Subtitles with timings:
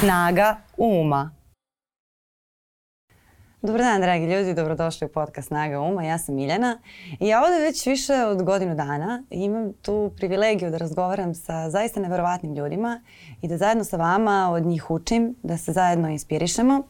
[0.00, 1.30] Snaga uma.
[3.62, 6.04] Dobar dan, dragi ljudi, dobrodošli u podcast Snaga uma.
[6.04, 6.78] Ja sam Miljana
[7.20, 12.00] i ja ovde već više od godinu dana imam tu privilegiju da razgovaram sa zaista
[12.00, 13.00] neverovatnim ljudima
[13.42, 16.82] i da zajedno sa vama od njih učim, da se zajedno inspirišemo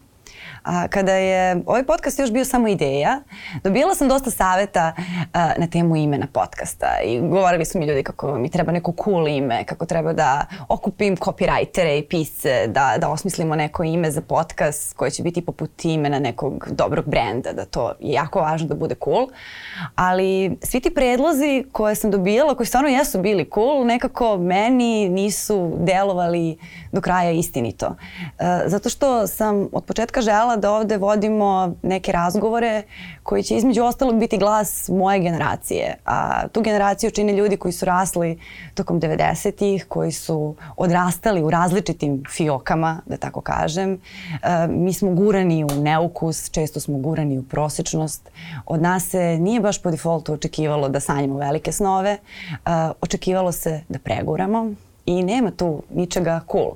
[0.62, 3.20] A, kada je ovaj podcast još bio samo ideja,
[3.64, 4.92] dobila sam dosta saveta
[5.32, 9.28] a, na temu imena podcasta i govorili su mi ljudi kako mi treba neko cool
[9.28, 14.96] ime, kako treba da okupim copywritere i pisce, da, da osmislimo neko ime za podcast
[14.96, 18.94] koje će biti poput imena nekog dobrog brenda, da to je jako važno da bude
[19.04, 19.28] cool.
[19.94, 25.76] Ali svi ti predlozi koje sam dobijala, koji stvarno jesu bili cool, nekako meni nisu
[25.78, 26.58] delovali
[26.92, 27.96] do kraja istinito.
[28.39, 32.83] E, zato što sam od početka žela da ovde vodimo neke razgovore
[33.22, 35.97] koji će između ostalog biti glas moje generacije.
[36.05, 38.38] A tu generaciju čine ljudi koji su rasli
[38.74, 43.92] tokom 90-ih, koji su odrastali u različitim fiokama, da tako kažem.
[43.92, 43.98] E,
[44.69, 48.31] mi smo gurani u neukus, često smo gurani u prosečnost.
[48.66, 52.11] Od nas se nije baš po defaultu očekivalo da sanjamo velike snove.
[52.11, 52.19] E,
[53.00, 54.75] očekivalo se da preguramo,
[55.06, 56.72] i nema tu ničega cool.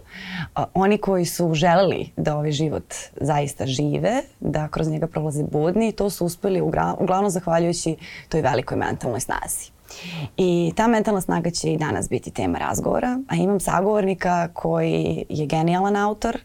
[0.75, 6.11] Oni koji su želeli da ovaj život zaista žive, da kroz njega prolaze budni, to
[6.11, 6.61] su uspeli
[6.99, 7.97] uglavnom zahvaljujući
[8.29, 9.71] toj velikoj mentalnoj snazi.
[10.37, 15.47] I ta mentalna snaga će i danas biti tema razgovora, a imam sagovornika koji je
[15.47, 16.39] genijalan autor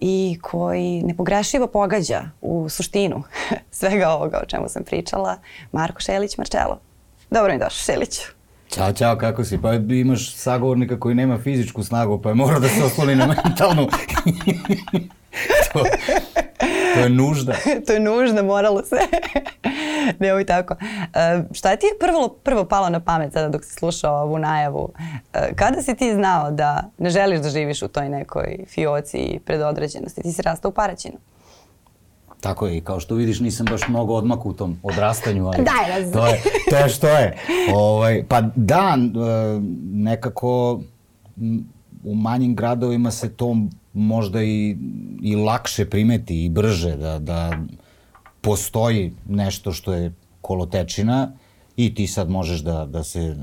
[0.00, 3.22] i koji nepogrešivo pogađa u suštinu
[3.70, 5.36] svega ovoga o čemu sam pričala,
[5.72, 6.80] Marko Šelić Marčelo.
[7.30, 8.37] Dobro mi došao, Šeliću.
[8.68, 9.62] Ćao, čao, kako si?
[9.62, 13.88] Pa imaš sagovornika koji nema fizičku snagu, pa je mora da se osloni na mentalnu.
[15.72, 15.84] to,
[16.94, 17.54] to je nužda.
[17.86, 18.96] to je nužda, moralo se.
[20.20, 20.74] Nemoj tako.
[20.74, 24.82] Uh, šta ti je prvo, prvo palo na pamet sada dok si slušao ovu najavu?
[24.82, 30.22] Uh, kada si ti znao da ne želiš da živiš u toj nekoj fioci predodređenosti?
[30.22, 31.16] Ti si rastao u Paraćinu.
[32.40, 36.12] Tako je, i kao što vidiš nisam baš mnogo odmak u tom odrastanju, ali Daj,
[36.12, 37.36] to je, to je što je.
[37.74, 39.60] Ovaj, pa da, e,
[39.92, 40.80] nekako
[42.04, 43.56] u manjim gradovima se to
[43.92, 44.76] možda i,
[45.22, 47.58] i lakše primeti i brže, da, da
[48.40, 51.32] postoji nešto što je kolotečina
[51.76, 53.36] i ti sad možeš da, da se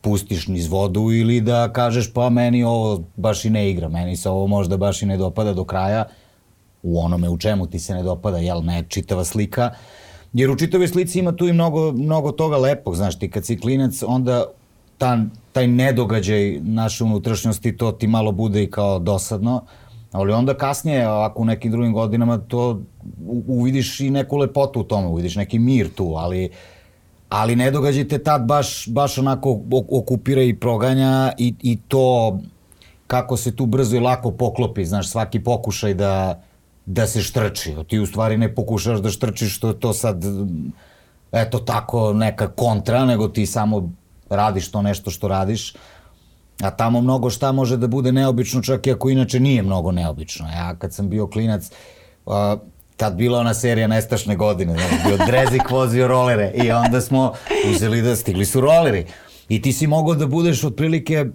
[0.00, 4.30] pustiš niz vodu ili da kažeš pa meni ovo baš i ne igra, meni se
[4.30, 6.04] ovo možda baš i ne dopada do kraja,
[6.84, 9.70] u onome u čemu ti se ne dopada, jel ne, čitava slika,
[10.32, 13.58] jer u čitavoj slici ima tu i mnogo, mnogo toga lepog, znaš, ti kad si
[13.60, 14.44] klinac, onda
[14.98, 15.18] ta,
[15.52, 19.64] taj nedogađaj naše unutrašnjosti, to ti malo bude i kao dosadno,
[20.12, 22.80] ali onda kasnije, ako u nekim drugim godinama, to
[23.46, 26.50] uvidiš i neku lepotu u tome, uvidiš neki mir tu, ali
[27.28, 32.38] ali ne događaj te tad baš, baš onako okupira i proganja i, i to
[33.06, 36.42] kako se tu brzo i lako poklopi, znaš, svaki pokušaj da,
[36.86, 37.74] da se štrči.
[37.88, 40.24] Ti u stvari ne pokušaš da štrčiš što je to sad
[41.32, 43.90] eto tako neka kontra, nego ti samo
[44.30, 45.74] radiš to nešto što radiš.
[46.60, 50.48] A tamo mnogo šta može da bude neobično, čak i ako inače nije mnogo neobično.
[50.48, 51.70] Ja kad sam bio klinac,
[52.26, 52.34] uh,
[52.96, 57.32] tad bila ona serija Nestašne godine, znači bio Drezik vozio rolere i onda smo
[57.70, 59.06] uzeli da stigli su roleri.
[59.48, 61.26] I ti si mogao da budeš otprilike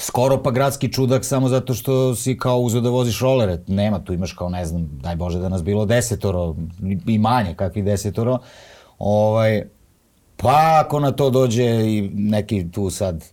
[0.00, 3.58] skoro pa gradski čudak samo zato što si kao uzeo da voziš rolere.
[3.66, 6.54] Nema, tu imaš kao, ne znam, daj Bože da nas bilo desetoro
[7.06, 8.38] i manje, kakvi desetoro.
[8.98, 9.64] Ovaj,
[10.36, 13.24] pa ako na to dođe i neki tu sad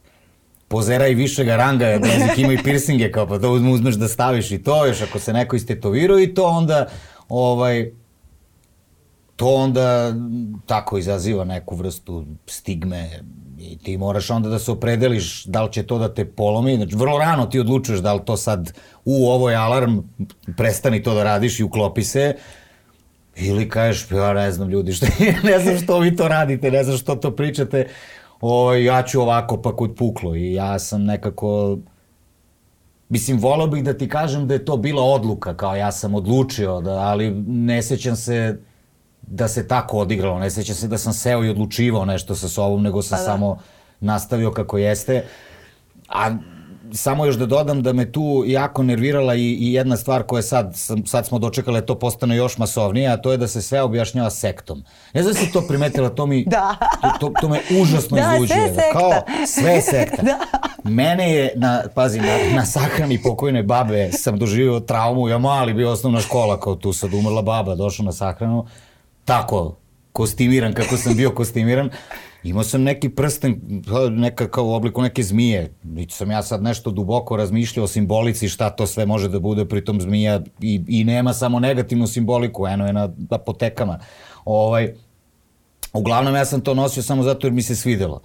[0.67, 4.63] pozera i višega ranga, jezik ima i piercinge, kao pa to uzmeš da staviš i
[4.63, 6.87] to, još ako se neko istetovirao i to onda,
[7.29, 7.91] ovaj,
[9.35, 10.13] to onda
[10.65, 13.09] tako izaziva neku vrstu stigme,
[13.59, 16.75] I ti moraš onda da se opredeliš da li će to da te polomi.
[16.75, 18.73] Znači, vrlo rano ti odlučuješ da li to sad
[19.05, 19.97] u ovoj alarm
[20.57, 22.35] prestani to da radiš i uklopi se.
[23.35, 25.05] Ili kažeš, ja ne znam ljudi, što,
[25.49, 27.87] ne znam što vi to radite, ne znam što to pričate.
[28.41, 30.35] O, ja ću ovako pa kod puklo.
[30.35, 31.77] I ja sam nekako...
[33.09, 36.81] Mislim, volao bih da ti kažem da je to bila odluka, kao ja sam odlučio,
[36.81, 38.57] da, ali ne sećam se
[39.27, 40.39] da se tako odigralo.
[40.39, 43.25] Ne seća se da sam seo i odlučivao nešto sa sobom, nego sam pa da.
[43.25, 43.57] samo
[43.99, 45.25] nastavio kako jeste.
[46.09, 46.35] A
[46.93, 50.73] samo još da dodam da me tu jako nervirala i, i jedna stvar koja sad,
[51.05, 54.29] sad smo dočekali da to postane još masovnije, a to je da se sve objašnjava
[54.29, 54.83] sektom.
[55.13, 56.75] Ne znam da si to primetila, to mi, da.
[57.01, 58.67] to, to, to me užasno da, izluđuje.
[58.67, 58.99] Sve sekta.
[58.99, 59.11] Kao,
[59.47, 60.21] sve sekta.
[60.31, 60.39] da.
[60.83, 65.91] Mene je, na, pazi, na, na sahrani pokojne babe sam doživio traumu, ja mali bio
[65.91, 68.65] osnovna škola, kao tu sad umrla baba, došao na sahranu,
[69.27, 69.75] tako
[70.13, 71.89] kostimiran kako sam bio kostimiran.
[72.43, 73.61] Imao sam neki prsten,
[74.11, 75.73] neka kao u obliku neke zmije.
[75.83, 79.65] Niti sam ja sad nešto duboko razmišljao o simbolici, šta to sve može da bude,
[79.65, 83.99] pritom zmija i, i nema samo negativnu simboliku, eno je na apotekama.
[84.45, 84.93] Ovaj,
[85.93, 88.21] uglavnom ja sam to nosio samo zato jer mi se svidelo.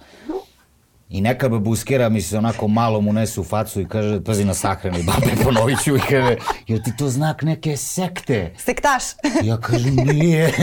[1.13, 4.53] I neka babuskera mi se onako malo mu nese u facu i kaže, pazi na
[4.53, 6.35] sahrani, babe, ponovit ću i kaže,
[6.67, 8.53] jel ti to znak neke sekte?
[8.57, 9.03] Sektaš.
[9.49, 10.53] Ja kažem, nije,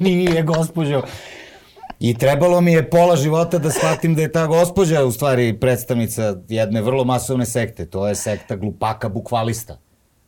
[0.00, 1.02] nije, gospođo.
[2.00, 6.36] I trebalo mi je pola života da shvatim da je ta gospođa u stvari predstavnica
[6.48, 7.86] jedne vrlo masovne sekte.
[7.86, 9.78] To je sekta glupaka bukvalista.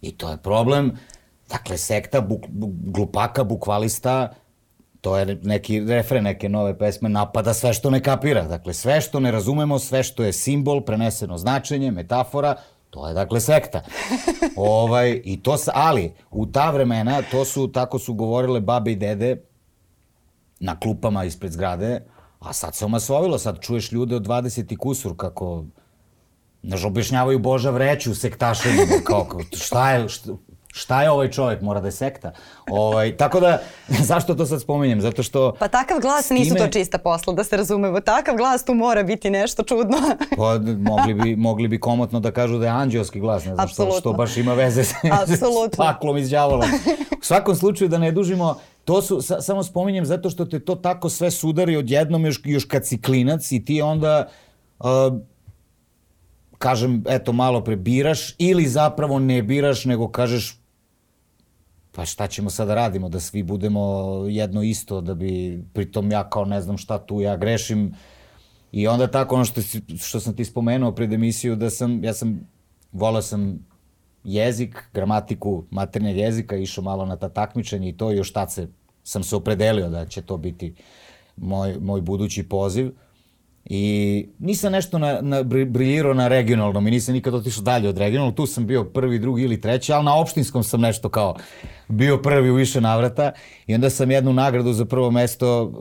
[0.01, 0.93] I to je problem.
[1.49, 2.43] Dakle, sekta buk,
[2.85, 4.35] glupaka bukvalista
[5.01, 8.45] to je neki refren neke nove pesme, napada sve što ne kapira.
[8.45, 12.55] Dakle, sve što ne razumemo, sve što je simbol, preneseno značenje, metafora,
[12.91, 13.83] to je dakle sekta.
[14.57, 19.43] ovaj, i to, ali, u ta vremena, to su, tako su govorile babe i dede
[20.61, 22.01] na klupama ispred zgrade,
[22.39, 25.65] a sad se omasovilo, sad čuješ ljude od 20 i kusur kako
[26.63, 30.33] Znaš, objašnjavaju Boža vreću sektašenju, kao, šta je, šta,
[30.73, 32.33] šta je ovaj čovjek, mora da je sekta.
[32.71, 33.59] Ovaj, tako da,
[34.11, 35.01] zašto to sad spominjem?
[35.01, 35.55] Zato što...
[35.59, 38.01] Pa takav glas nisu to čista posla, da se razumemo.
[38.01, 39.97] Takav glas tu mora biti nešto čudno.
[40.37, 43.91] pa, mogli bi, mogli bi komotno da kažu da je anđelski glas, ne znam što,
[44.01, 44.91] što baš ima veze s,
[45.73, 46.67] s paklom iz djavola.
[47.21, 50.75] U svakom slučaju da ne dužimo, to su, sa, samo spominjem zato što te to
[50.75, 54.29] tako sve sudari odjednom još, još kad si klinac i ti onda...
[54.79, 54.87] Uh,
[56.59, 60.59] kažem, eto, malo pre biraš ili zapravo ne biraš, nego kažeš
[61.99, 63.81] pa šta ćemo sada da radimo, da svi budemo
[64.29, 67.95] jedno isto, da bi, pritom ja kao ne znam šta tu, ja grešim.
[68.73, 69.61] I onda tako ono što,
[69.99, 72.41] što sam ti spomenuo pred emisiju, da sam, ja sam,
[72.93, 73.67] volao sam
[74.25, 78.69] jezik, gramatiku maternjeg jezika, išao malo na ta takmičenja i to, još tad se,
[79.05, 80.75] sam se opredelio da će to biti
[81.37, 82.93] moj, moj budući poziv.
[83.71, 88.35] I nisam nešto na, na, briljirao na regionalnom i nisam nikad otišao dalje od regionalnog.
[88.35, 91.37] Tu sam bio prvi, drugi ili treći, ali na opštinskom sam nešto kao
[91.89, 93.33] bio prvi u više navrata.
[93.67, 95.73] I onda sam jednu nagradu za prvo mesto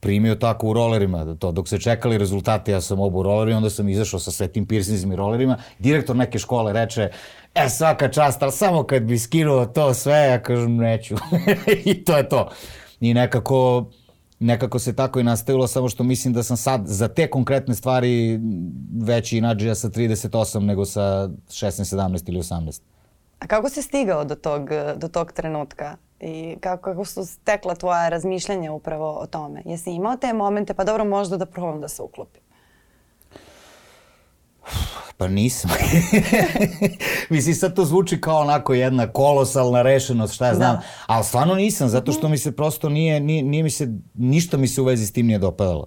[0.00, 3.88] primio tako u rolerima, to, dok se čekali rezultate, ja sam obu roleri, onda sam
[3.88, 4.66] izašao sa sve tim
[5.12, 5.56] i rolerima.
[5.78, 7.10] Direktor neke škole reče,
[7.54, 11.14] e, svaka čast, ali samo kad bi skinuo to sve, ja kažem, neću.
[11.84, 12.48] I to je to.
[13.00, 13.86] I nekako,
[14.38, 18.40] nekako se tako i nastavilo, samo što mislim da sam sad za te konkretne stvari
[19.02, 22.80] veći inađija sa 38 nego sa 16, 17 ili 18.
[23.38, 25.96] A kako si stigao do tog, do tog trenutka?
[26.20, 29.62] I kako, kako su stekla tvoja razmišljanja upravo o tome?
[29.64, 32.42] Jesi imao te momente, pa dobro možda da probam da se uklopim?
[35.16, 35.70] Pa nisam.
[37.30, 40.82] Mislim, sad to zvuči kao onako jedna kolosalna rešenost, šta ja znam, da.
[41.06, 44.68] ali stvarno nisam, zato što mi se prosto nije, nije, nije mi se, ništa mi
[44.68, 45.86] se u vezi s tim nije dopadalo.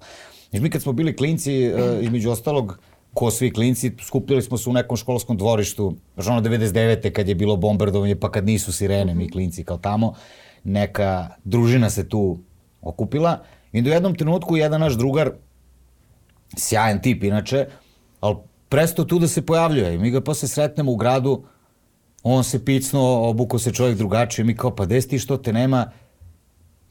[0.50, 2.80] Znači, mi kad smo bili klinci, uh, između ostalog,
[3.14, 7.12] ko svi klinci, skupili smo se u nekom školskom dvorištu, baš ono 99.
[7.12, 10.14] kad je bilo bombardovanje, pa kad nisu sirene, mi klinci kao tamo,
[10.64, 12.40] neka družina se tu
[12.82, 13.40] okupila
[13.72, 15.32] i do jednom trenutku jedan naš drugar,
[16.58, 17.66] sjajan tip inače,
[18.22, 18.36] ali
[18.69, 21.44] presto tu da se pojavljuje i mi ga posle sretnemo u gradu,
[22.24, 25.92] on se picnuo, obuko se čovjek drugačije, mi kao pa des ti što te nema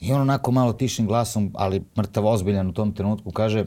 [0.00, 3.64] i on onako malo tišim glasom, ali mrtav ozbiljan u tom trenutku kaže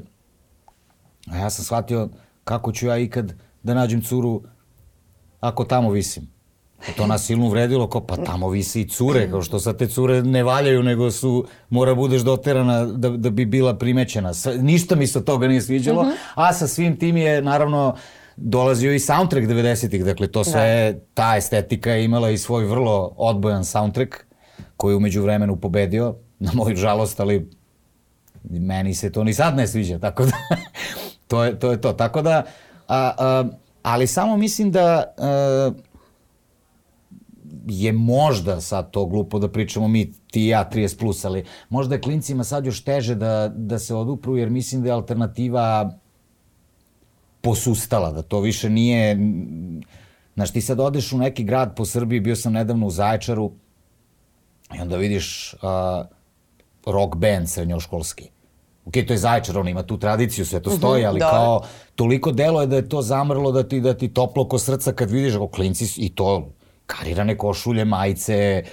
[1.27, 2.09] a ja sam shvatio
[2.43, 4.41] kako ću ja ikad da nađem curu
[5.39, 6.30] ako tamo visim.
[6.89, 9.87] A to nas silno uvredilo, kao pa tamo visi i cure, kao što sad te
[9.87, 14.33] cure ne valjaju, nego su, mora budeš doterana da, da bi bila primećena.
[14.33, 16.15] Sve, ništa mi se od toga nije sviđalo, uh mhm.
[16.15, 16.31] -huh.
[16.35, 17.95] a sa svim tim je naravno
[18.35, 20.99] dolazio i soundtrack 90-ih, dakle to sve, da.
[21.13, 24.15] ta estetika je imala i svoj vrlo odbojan soundtrack,
[24.77, 27.49] koji je umeđu vremenu pobedio, na moju žalost, ali
[28.43, 30.31] meni se to ni sad ne sviđa, tako da
[31.27, 31.93] to, je, to je to.
[31.93, 32.43] Tako da,
[32.87, 33.43] a, a,
[33.83, 35.71] ali samo mislim da a,
[37.67, 41.95] je možda sad to glupo da pričamo mi, ti i ja, 30 plus, ali možda
[41.95, 45.97] je klincima sad još teže da, da se odupru, jer mislim da je alternativa
[47.41, 49.17] posustala, da to više nije...
[50.35, 53.51] Znaš, ti sad odeš u neki grad po Srbiji, bio sam nedavno u Zaječaru,
[54.77, 56.05] i onda vidiš uh,
[56.85, 58.29] rock band srednjoškolski.
[58.85, 61.29] Ok, to je Zaječar, on ima tu tradiciju, sve to mhm, stoji, ali da.
[61.29, 61.61] kao
[61.95, 65.11] toliko delo je da je to zamrlo da ti, da ti toplo ko srca kad
[65.11, 66.49] vidiš ako klinci i to
[66.91, 68.63] karirane košulje, majice,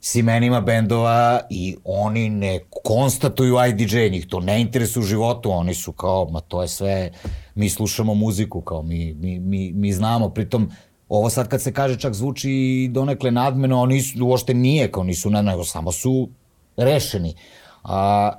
[0.00, 5.74] s imenima bendova i oni ne konstatuju IDJ, njih to ne interesuje u životu, oni
[5.74, 7.10] su kao, ma to je sve,
[7.54, 10.70] mi slušamo muziku, kao mi, mi, mi, mi znamo, pritom
[11.08, 15.30] ovo sad kad se kaže čak zvuči donekle nadmeno, oni su, uošte nije, kao nisu,
[15.30, 16.28] nego samo su
[16.76, 17.34] rešeni.
[17.84, 18.32] A,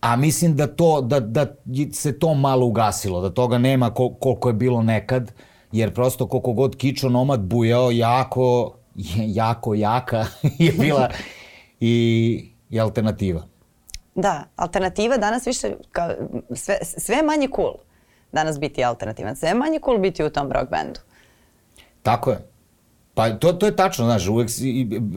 [0.00, 1.46] A mislim da, to, da, da
[1.92, 5.32] se to malo ugasilo, da toga nema kol, koliko je bilo nekad,
[5.72, 8.76] jer prosto koliko god Kičo Nomad bujao, jako,
[9.26, 10.26] jako jaka
[10.58, 11.08] je bila
[11.80, 13.42] i, i alternativa.
[14.14, 16.10] Da, alternativa danas više, kao,
[16.54, 17.74] sve, sve manje cool
[18.32, 19.36] danas biti alternativan.
[19.36, 21.00] Sve manje cool biti u tom rock bandu.
[22.02, 22.38] Tako je.
[23.14, 24.48] Pa to, to je tačno, znaš, uvek,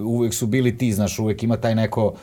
[0.06, 2.14] uvek su bili ti, znaš, uvek ima taj neko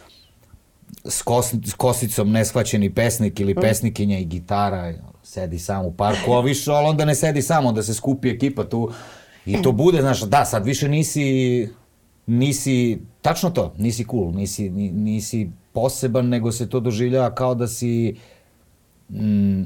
[1.04, 3.61] s, kos, s kosicom neshvaćeni pesnik ili mm.
[3.61, 7.82] pesnikinja i gitara, sedi sam u parku, a više, ali onda ne sedi samo, onda
[7.82, 8.90] se skupi ekipa tu
[9.47, 11.68] i to bude, znaš, da, sad više nisi,
[12.26, 18.16] nisi, tačno to, nisi cool, nisi, nisi poseban, nego se to doživljava kao da si
[19.09, 19.62] mm,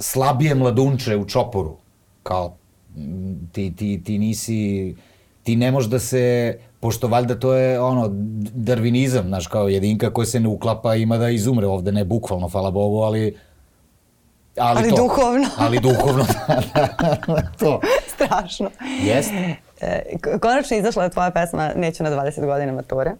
[0.00, 1.76] slabije mladunče u čoporu,
[2.22, 2.56] kao
[3.52, 4.94] ti, ti, ti nisi,
[5.42, 8.08] ti ne možeš da se, pošto valjda to je ono,
[8.54, 12.70] darvinizam, znaš, kao jedinka koja se ne uklapa ima da izumre ovde, ne bukvalno, hvala
[12.70, 13.36] Bogu, ali
[14.58, 15.48] Ali, ali to, duhovno.
[15.64, 16.88] Ali duhovno, da, da,
[17.26, 17.80] da, to.
[18.14, 18.70] Strašno.
[19.02, 19.56] Jeste.
[20.40, 23.12] Konačno izašla je tvoja pesma Neću na 20 godina mature.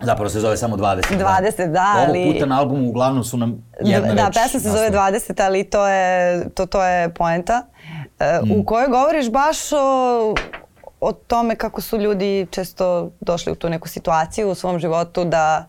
[0.00, 1.02] Zapravo se zove samo 20.
[1.18, 2.22] 20, da, da ali...
[2.22, 4.34] Ovog puta na albumu uglavnom su nam jedna da, reč.
[4.34, 7.62] Da, pesma se zove 20, ali to je, to, to je poenta.
[8.20, 8.60] Uh, mm.
[8.60, 10.34] U kojoj govoriš baš o,
[11.06, 15.68] o tome kako su ljudi često došli u tu neku situaciju u svom životu da,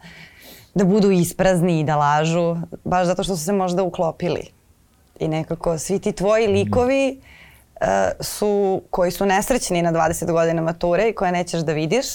[0.73, 4.49] da budu isprazni i da lažu, baš zato što su se možda uklopili.
[5.19, 6.51] I nekako svi ti tvoji mm.
[6.51, 7.21] likovi
[7.81, 7.87] uh,
[8.19, 12.05] su, koji su nesrećni na 20 godina mature i koje nećeš da vidiš,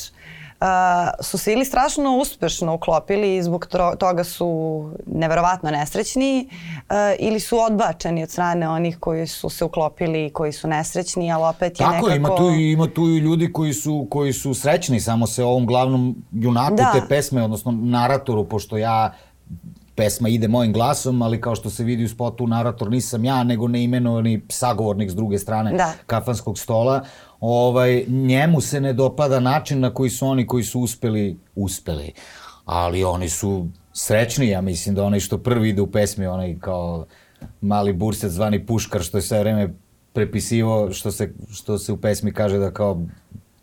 [0.63, 3.67] uh, su se ili strašno uspešno uklopili i zbog
[3.99, 10.27] toga su neverovatno nesrećni uh, ili su odbačeni od strane onih koji su se uklopili
[10.27, 12.11] i koji su nesrećni, ali opet je Tako, nekako...
[12.11, 16.17] ima tu, ima tu i ljudi koji su, koji su srećni, samo se ovom glavnom
[16.33, 16.93] junaku da.
[16.93, 19.13] te pesme, odnosno naratoru, pošto ja
[19.95, 23.69] pesma ide mojim glasom, ali kao što se vidi u spotu, narator nisam ja, nego
[23.69, 25.93] neimenovani sagovornik s druge strane da.
[26.07, 27.05] kafanskog stola
[27.43, 32.13] ovaj, njemu se ne dopada način na koji su oni koji su uspeli, uspeli.
[32.65, 37.07] Ali oni su srećni, ja mislim da onaj što prvi ide u pesmi, onaj kao
[37.61, 39.75] mali burset zvani Puškar, što je sve vreme
[40.13, 43.03] prepisivo, što se, što se u pesmi kaže da kao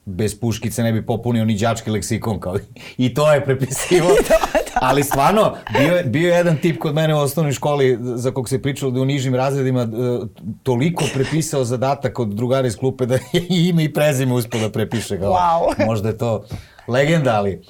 [0.05, 2.57] bez puškice ne bi popunio ni đački leksikon kao
[2.97, 4.09] i to je prepisivo.
[4.81, 8.49] Ali stvarno bio je, bio je jedan tip kod mene u osnovnoj školi za kog
[8.49, 10.27] se pričalo da u nižim razredima uh,
[10.63, 13.21] toliko prepisao zadatak od drugara iz klupe da je
[13.69, 15.33] ime i prezime uspio da prepiše kao.
[15.33, 15.85] Wow.
[15.85, 16.43] Možda je to
[16.87, 17.61] legenda, ali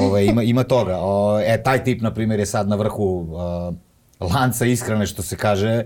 [0.00, 0.98] ovaj, ima, ima toga.
[1.00, 3.26] O, e, taj tip, na primjer, je sad na vrhu
[4.20, 5.84] uh, lanca ishrane, što se kaže,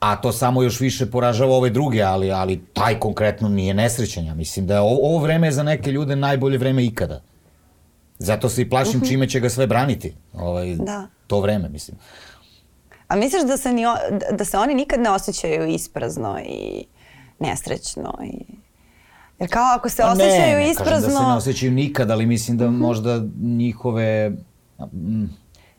[0.00, 4.24] a to samo još više poražava ove druge, ali, ali taj konkretno nije nesrećan.
[4.24, 7.20] Ja mislim da je ovo, ovo vreme je za neke ljude najbolje vreme ikada.
[8.24, 9.04] Zato se i plašim uh mhm.
[9.04, 9.08] -huh.
[9.08, 10.14] čime će ga sve braniti.
[10.32, 11.06] Ovaj, da.
[11.26, 11.96] To vreme, mislim.
[13.08, 13.82] A misliš da se, ni,
[14.38, 16.84] da se oni nikad ne osjećaju isprazno i
[17.38, 18.18] nesrećno?
[18.24, 18.44] I...
[19.38, 20.96] Jer kao ako se pa osjećaju ne, ne isprazno...
[20.96, 22.80] Ne, kažem da se ne osjećaju nikad, ali mislim da mhm.
[22.80, 24.30] možda njihove...
[24.92, 25.24] Mm,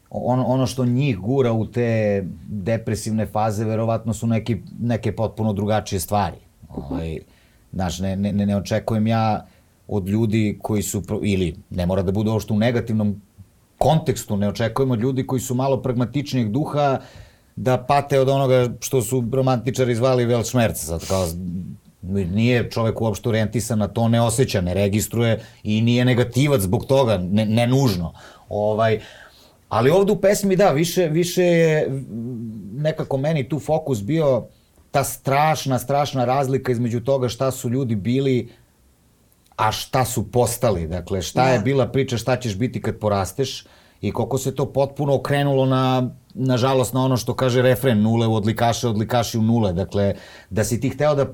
[0.09, 5.99] ono, ono što njih gura u te depresivne faze verovatno su neki, neke potpuno drugačije
[5.99, 6.37] stvari.
[6.69, 7.19] Ovaj,
[7.71, 9.45] znaš, ne, ne, ne očekujem ja
[9.95, 13.21] od ljudi koji su, ili ne mora da bude ovo što u negativnom
[13.77, 16.99] kontekstu, ne očekujem od ljudi koji su malo pragmatičnijeg duha
[17.55, 20.73] da pate od onoga što su romantičari zvali Weltschmerz.
[20.73, 21.27] Sad kao,
[22.11, 27.17] nije čovek uopšte orientisan na to, ne osjeća, ne registruje i nije negativac zbog toga,
[27.17, 28.13] ne, ne nužno.
[28.49, 28.99] Ovaj,
[29.73, 32.01] Ali ovde u pesmi, da, više, više je
[32.73, 34.45] nekako meni tu fokus bio
[34.91, 38.49] ta strašna, strašna razlika između toga šta su ljudi bili,
[39.63, 40.87] a šta su postali.
[40.87, 41.63] Dakle, šta je da.
[41.63, 43.65] bila priča, šta ćeš biti kad porasteš
[44.01, 48.35] i koliko se to potpuno okrenulo na, nažalost, na ono što kaže refren, nule u
[48.35, 49.73] odlikaše, odlikaši u nule.
[49.73, 50.15] Dakle,
[50.49, 51.25] da si ti hteo da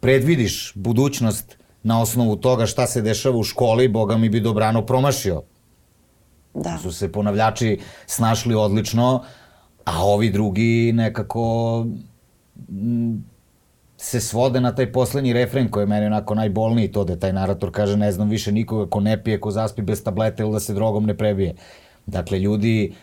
[0.00, 5.42] predvidiš budućnost na osnovu toga šta se dešava u školi, Boga mi bi dobrano promašio
[6.54, 6.78] Da.
[6.82, 9.24] Su se ponavljači snašli odlično,
[9.84, 11.86] a ovi drugi nekako
[12.68, 13.24] m,
[14.00, 17.72] se svode na taj poslednji refren koji je meni onako najbolniji, to da taj narator
[17.72, 20.74] kaže ne znam više nikoga ko ne pije, ko zaspi bez tablete ili da se
[20.74, 21.54] drogom ne prebije.
[22.06, 22.94] Dakle, ljudi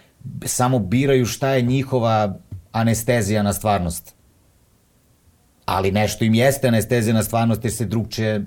[0.46, 2.36] samo biraju šta je njihova
[2.72, 4.16] anestezija na stvarnost.
[5.66, 8.42] Ali nešto im jeste anestezija na stvarnost jer se drugče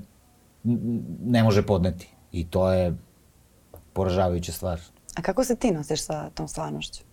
[1.25, 2.09] ne može podneti.
[2.33, 2.95] I to je
[3.93, 4.81] poražavajuća stvar.
[5.15, 7.08] A kako se ti nosiš sa tom stvarnošću?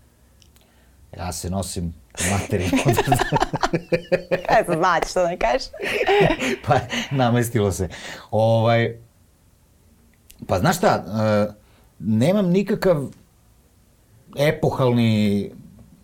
[1.18, 1.94] Ja se nosim
[2.32, 2.78] materijalno.
[4.48, 5.68] Kaj se znači što ne kažeš?
[6.68, 6.80] pa,
[7.12, 7.90] namestilo se.
[8.32, 8.98] Ovaj,
[10.48, 11.54] pa znaš šta, uh,
[12.00, 13.08] nemam nikakav
[14.38, 15.52] epohalni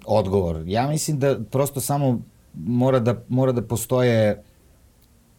[0.05, 0.63] odgovor.
[0.65, 2.21] Ja mislim da prosto samo
[2.53, 4.43] mora da, mora da postoje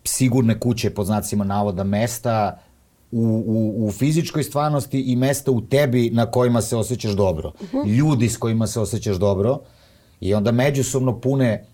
[0.05, 2.59] sigurne kuće, pod znacima navoda, mesta
[3.13, 7.53] u, u, u fizičkoj stvarnosti i mesta u tebi na kojima se osjećaš dobro.
[7.61, 7.87] Uh -huh.
[7.87, 9.59] Ljudi s kojima se osjećaš dobro
[10.21, 11.67] i onda međusobno pune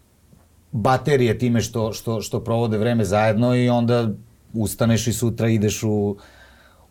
[0.72, 4.08] baterije time što, što, što provode vreme zajedno i onda
[4.52, 6.16] ustaneš i sutra ideš u,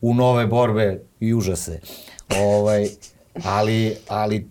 [0.02, 1.80] u nove borbe i užase.
[2.40, 2.88] Ovaj,
[3.44, 4.50] ali, ali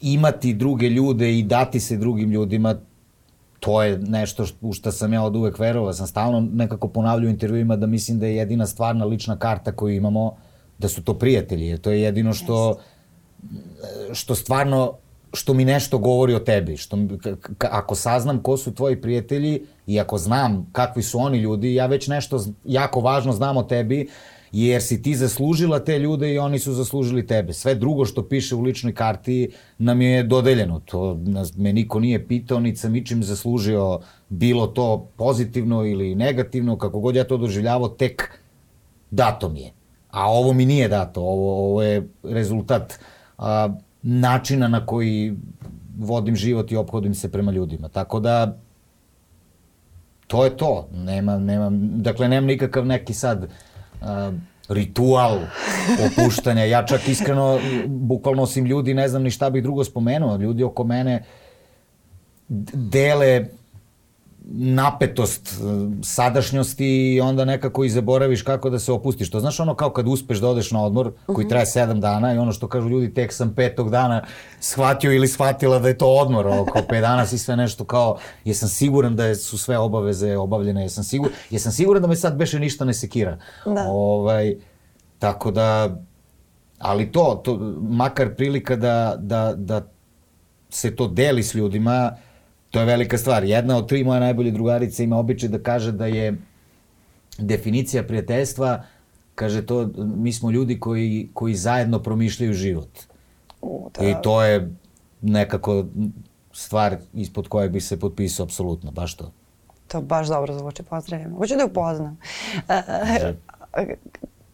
[0.00, 2.74] imati druge ljude i dati se drugim ljudima,
[3.60, 5.92] to je nešto u što sam ja od uvek verovao.
[5.92, 9.94] Sam stalno nekako ponavljao u intervjuima da mislim da je jedina stvarna lična karta koju
[9.94, 10.36] imamo
[10.78, 11.66] da su to prijatelji.
[11.66, 12.78] Jer to je jedino što,
[14.12, 14.94] što stvarno
[15.32, 16.76] što mi nešto govori o tebi.
[16.76, 16.98] Što,
[17.58, 22.08] ako saznam ko su tvoji prijatelji i ako znam kakvi su oni ljudi, ja već
[22.08, 24.08] nešto jako važno znam o tebi,
[24.52, 27.52] jer si ti zaslužila te ljude i oni su zaslužili tebe.
[27.52, 30.80] Sve drugo što piše u ličnoj karti nam je dodeljeno.
[30.80, 36.78] To nas, me niko nije pitao, niti sam ničim zaslužio bilo to pozitivno ili negativno,
[36.78, 38.40] kako god ja to doživljavao, tek
[39.10, 39.72] dato mi je.
[40.10, 42.98] A ovo mi nije dato, ovo, ovo je rezultat
[43.38, 43.68] a,
[44.02, 45.34] načina na koji
[45.98, 47.88] vodim život i ophodim se prema ljudima.
[47.88, 48.58] Tako da,
[50.26, 50.88] to je to.
[50.94, 53.48] Nema, nema, dakle, nemam nikakav neki sad
[54.00, 54.34] uh,
[54.68, 55.38] ritual
[56.06, 56.64] opuštanja.
[56.64, 60.36] Ja čak iskreno, bukvalno osim ljudi, ne znam ni šta bih drugo spomenuo.
[60.36, 61.24] Ljudi oko mene
[62.48, 63.46] dele
[64.52, 65.54] napetost e,
[66.02, 69.30] sadašnjosti i onda nekako i zaboraviš kako da se opustiš.
[69.30, 71.48] To znaš ono kao kad uspeš da odeš na odmor koji mhm.
[71.48, 74.24] traje sedam dana i ono što kažu ljudi tek sam petog dana
[74.60, 78.18] shvatio ili shvatila da je to odmor, ono, kao pet dana si sve nešto kao
[78.44, 82.58] jesam siguran da su sve obaveze obavljene, jesam siguran, jesam siguran da me sad beše
[82.58, 83.38] ništa ne sekira.
[83.66, 83.84] Da.
[83.88, 84.56] Ovaj,
[85.18, 85.96] tako da,
[86.78, 89.86] ali to, to makar prilika da, da, da
[90.70, 92.29] se to deli s ljudima, uh,
[92.70, 93.44] To je velika stvar.
[93.44, 96.36] Jedna od tri moje najbolje drugarice ima običaj da kaže da je
[97.38, 98.82] definicija prijateljstva,
[99.34, 102.88] kaže to, mi smo ljudi koji, koji zajedno promišljaju život.
[103.62, 104.08] O, da.
[104.08, 104.70] I to je
[105.22, 105.84] nekako
[106.52, 109.32] stvar ispod koje bi se potpisao apsolutno, baš to.
[109.88, 111.34] To baš dobro zvuči, pozdravljam.
[111.34, 112.18] Hoću da upoznam.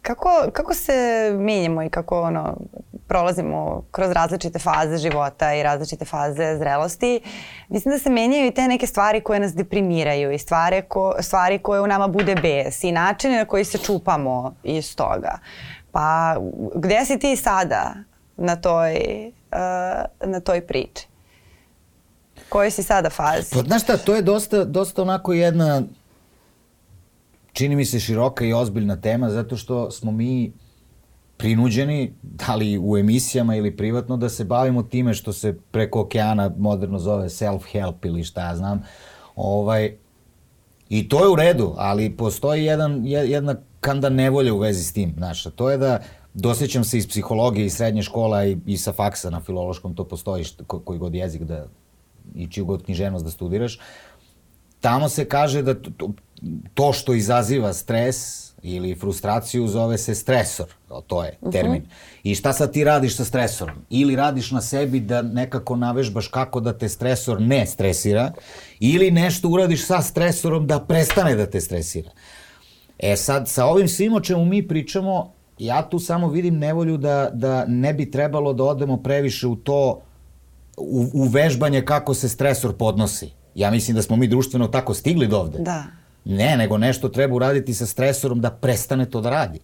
[0.07, 0.93] kako, kako se
[1.39, 2.57] menjamo i kako ono,
[3.07, 7.21] prolazimo kroz različite faze života i različite faze zrelosti,
[7.69, 11.59] mislim da se menjaju i te neke stvari koje nas deprimiraju i stvari, ko, stvari
[11.59, 15.39] koje u nama bude bes i načine na koji se čupamo iz toga.
[15.91, 16.35] Pa
[16.75, 17.93] gde si ti sada
[18.37, 18.95] na toj,
[19.51, 21.07] uh, na toj priči?
[22.49, 23.53] Koji si sada fazi?
[23.53, 25.81] Pa znaš šta, to je dosta, dosta onako jedna
[27.57, 30.51] čini mi se široka i ozbiljna tema zato što smo mi
[31.37, 36.51] prinuđeni, da li u emisijama ili privatno, da se bavimo time što se preko okeana
[36.57, 38.83] moderno zove self-help ili šta ja znam.
[39.35, 39.95] Ovaj,
[40.89, 45.13] I to je u redu, ali postoji jedan, jedna kanda nevolja u vezi s tim,
[45.17, 45.99] znaš, to je da
[46.33, 50.43] dosećam se iz psihologije i srednje škola i, i sa faksa na filološkom, to postoji
[50.43, 51.65] što, koji god jezik da,
[52.35, 53.79] i čiju god književnost da studiraš,
[54.81, 55.75] tamo se kaže da
[56.73, 60.67] to što izaziva stres ili frustraciju zove se stresor,
[61.07, 61.51] to je mhm.
[61.51, 61.81] termin.
[61.81, 62.17] Uh -huh.
[62.23, 63.75] I šta sad ti radiš sa stresorom?
[63.89, 68.31] Ili radiš na sebi da nekako navežbaš kako da te stresor ne stresira,
[68.79, 72.09] ili nešto uradiš sa stresorom da prestane da te stresira.
[72.99, 77.29] E sad, sa ovim svim o čemu mi pričamo, ja tu samo vidim nevolju da,
[77.33, 80.01] da ne bi trebalo da odemo previše u to,
[80.77, 83.29] u, u vežbanje kako se stresor podnosi.
[83.55, 85.59] Ja mislim da smo mi društveno tako stigli do ovde.
[85.59, 85.83] Da
[86.29, 89.59] Ne, nego nešto treba uraditi sa stresorom da prestane to da radi.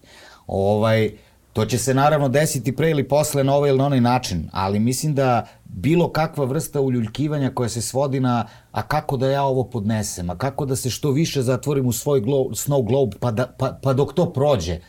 [0.46, 1.10] Ovaj,
[1.52, 4.80] to će se naravno desiti pre ili posle na ovaj ili na onaj način, ali
[4.80, 9.64] mislim da bilo kakva vrsta uljuljkivanja koja se svodi na a kako da ja ovo
[9.64, 13.46] podnesem, a kako da se što više zatvorim u svoj glow, snow globe pa, da,
[13.58, 14.80] pa, pa dok to prođe,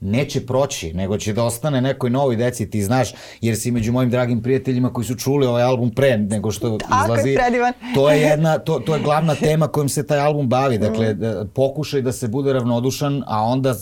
[0.00, 3.08] neće proći, nego će da ostane nekoj novoj deci, ti znaš,
[3.40, 7.04] jer si među mojim dragim prijateljima koji su čuli ovaj album pre nego što Tako
[7.04, 7.28] izlazi.
[7.28, 11.14] Je to je jedna, to, to je glavna tema kojom se taj album bavi, dakle,
[11.14, 11.18] mm.
[11.18, 13.74] Da, pokušaj da se bude ravnodušan, a onda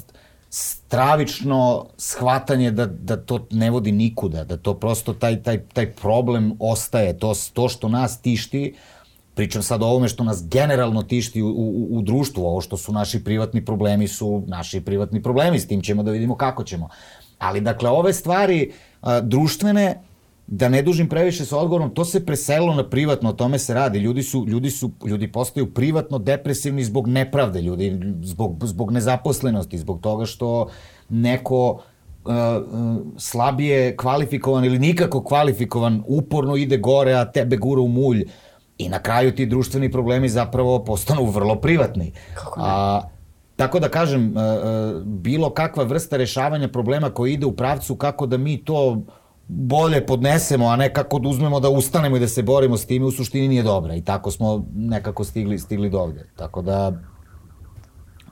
[0.51, 6.53] stravično shvatanje da, da to ne vodi nikuda, da to prosto taj, taj, taj problem
[6.59, 8.75] ostaje, to, to što nas tišti,
[9.37, 12.93] Pričam sad o ovome što nas generalno tišti u, u, u društvu, ovo što su
[12.93, 16.89] naši privatni problemi su naši privatni problemi, s tim ćemo da vidimo kako ćemo.
[17.39, 18.73] Ali dakle, ove stvari
[19.03, 20.01] a, društvene,
[20.47, 23.99] da ne dužim previše sa odgovorom, to se preselilo na privatno, o tome se radi.
[23.99, 30.01] Ljudi su, ljudi su, ljudi postaju privatno depresivni zbog nepravde, ljudi, zbog, zbog nezaposlenosti, zbog
[30.01, 30.69] toga što
[31.09, 31.83] neko
[32.25, 32.33] uh,
[33.17, 38.25] slabije kvalifikovan ili nikako kvalifikovan uporno ide gore, a tebe gura u mulj
[38.79, 42.13] i na kraju ti društveni problemi zapravo postanu vrlo privatni.
[42.35, 42.67] Kako ne?
[42.69, 43.01] A,
[43.57, 48.27] tako da kažem, uh, uh, bilo kakva vrsta rešavanja problema koji ide u pravcu kako
[48.27, 49.03] da mi to
[49.49, 53.07] bolje podnesemo, a ne kako da uzmemo da ustanemo i da se borimo s time,
[53.07, 53.95] u suštini nije dobra.
[53.95, 56.29] I tako smo nekako stigli, stigli do ovde.
[56.37, 56.93] Tako da,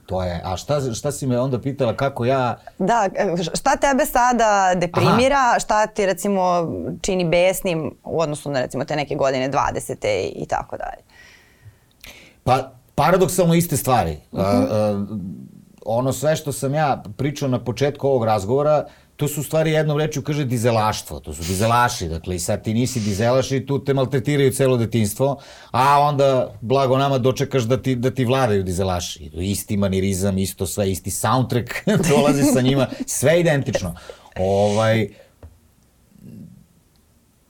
[0.05, 0.41] to je.
[0.43, 2.57] A šta, šta si me onda pitala kako ja...
[2.77, 3.09] Da,
[3.53, 5.59] šta tebe sada deprimira, Aha.
[5.59, 6.67] šta ti recimo
[7.01, 10.31] čini besnim u odnosu na recimo te neke godine 20.
[10.35, 11.03] i tako dalje?
[12.43, 14.17] Pa, paradoksalno iste stvari.
[14.31, 14.63] Uh -huh.
[14.63, 15.19] uh, uh,
[15.85, 18.85] ono sve što sam ja pričao na početku ovog razgovora,
[19.15, 22.99] to su stvari jednom rečju kaže dizelaštvo, to su dizelaši, dakle i sad ti nisi
[22.99, 25.37] dizelaš i tu te maltretiraju celo detinstvo,
[25.71, 29.31] a onda blago nama dočekaš da ti, da ti vladaju dizelaši.
[29.33, 31.69] Isti manirizam, isto sve, isti soundtrack
[32.09, 33.95] dolazi sa njima, sve identično.
[34.39, 35.07] Ovaj,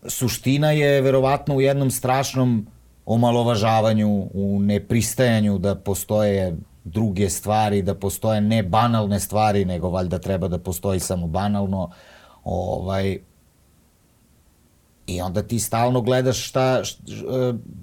[0.07, 2.67] suština je verovatno u jednom strašnom
[3.05, 10.47] omalovažavanju, u nepristajanju da postoje druge stvari, da postoje ne banalne stvari, nego valjda treba
[10.47, 11.89] da postoji samo banalno.
[12.43, 13.19] Ovaj,
[15.07, 16.81] I onda ti stalno gledaš šta,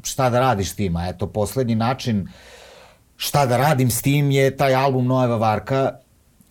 [0.02, 0.96] šta da radiš s tim.
[0.96, 2.28] A eto, poslednji način
[3.16, 5.92] šta da radim s tim je taj album Nojeva Varka,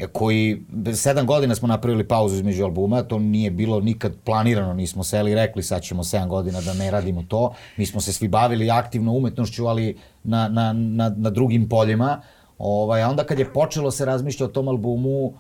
[0.08, 0.62] koji,
[0.96, 5.36] sedam godina smo napravili pauzu između albuma, to nije bilo nikad planirano, nismo seli i
[5.36, 7.54] rekli sad ćemo sedam godina da ne radimo to.
[7.78, 12.22] Mi smo se svi bavili aktivno umetnošću, ali na, na, na, na drugim poljima.
[12.64, 15.34] Ovaj, onda kad je počelo se razmišlja o tom albumu,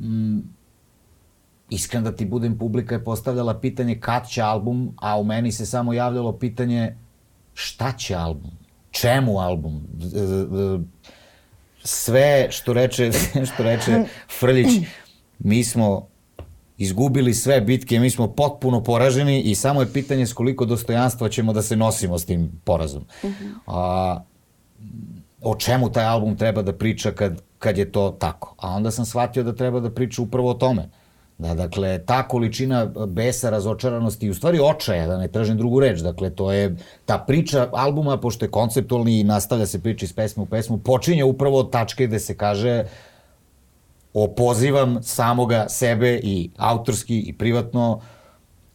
[0.00, 0.38] mm,
[1.70, 5.66] iskren da ti budem, publika je postavljala pitanje kad će album, a u meni se
[5.66, 6.96] samo javljalo pitanje
[7.54, 8.50] šta će album,
[8.90, 9.82] čemu album,
[11.84, 13.10] sve što reče,
[13.54, 14.04] što reče
[14.38, 14.86] Frljić,
[15.38, 16.06] mi smo
[16.78, 21.52] izgubili sve bitke, mi smo potpuno poraženi i samo je pitanje s koliko dostojanstva ćemo
[21.52, 23.04] da se nosimo s tim porazom.
[23.24, 23.48] Mhm.
[23.66, 24.20] A,
[25.42, 28.54] o čemu taj album treba da priča kad, kad je to tako.
[28.58, 30.88] A onda sam shvatio da treba da priča upravo o tome.
[31.38, 36.00] Da, dakle, ta količina besa, razočaranosti i u stvari očaja, da ne tražim drugu reč,
[36.00, 40.42] dakle, to je ta priča albuma, pošto je konceptualni i nastavlja se priča iz pesme
[40.42, 42.84] u pesmu, počinje upravo od tačke gde se kaže
[44.14, 48.00] opozivam samoga sebe i autorski i privatno,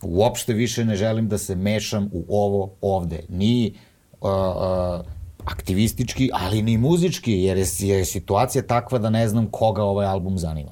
[0.02, 3.24] uopšte više ne želim da se mešam u ovo ovde.
[3.30, 3.74] Ni
[4.22, 5.06] uh, uh,
[5.46, 10.38] aktivistički, ali ni muzički, jer je, je situacija takva da ne znam koga ovaj album
[10.38, 10.72] zanima.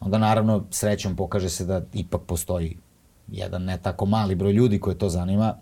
[0.00, 2.76] Onda naravno srećom pokaže se da ipak postoji
[3.28, 5.54] jedan ne tako mali broj ljudi koje to zanima,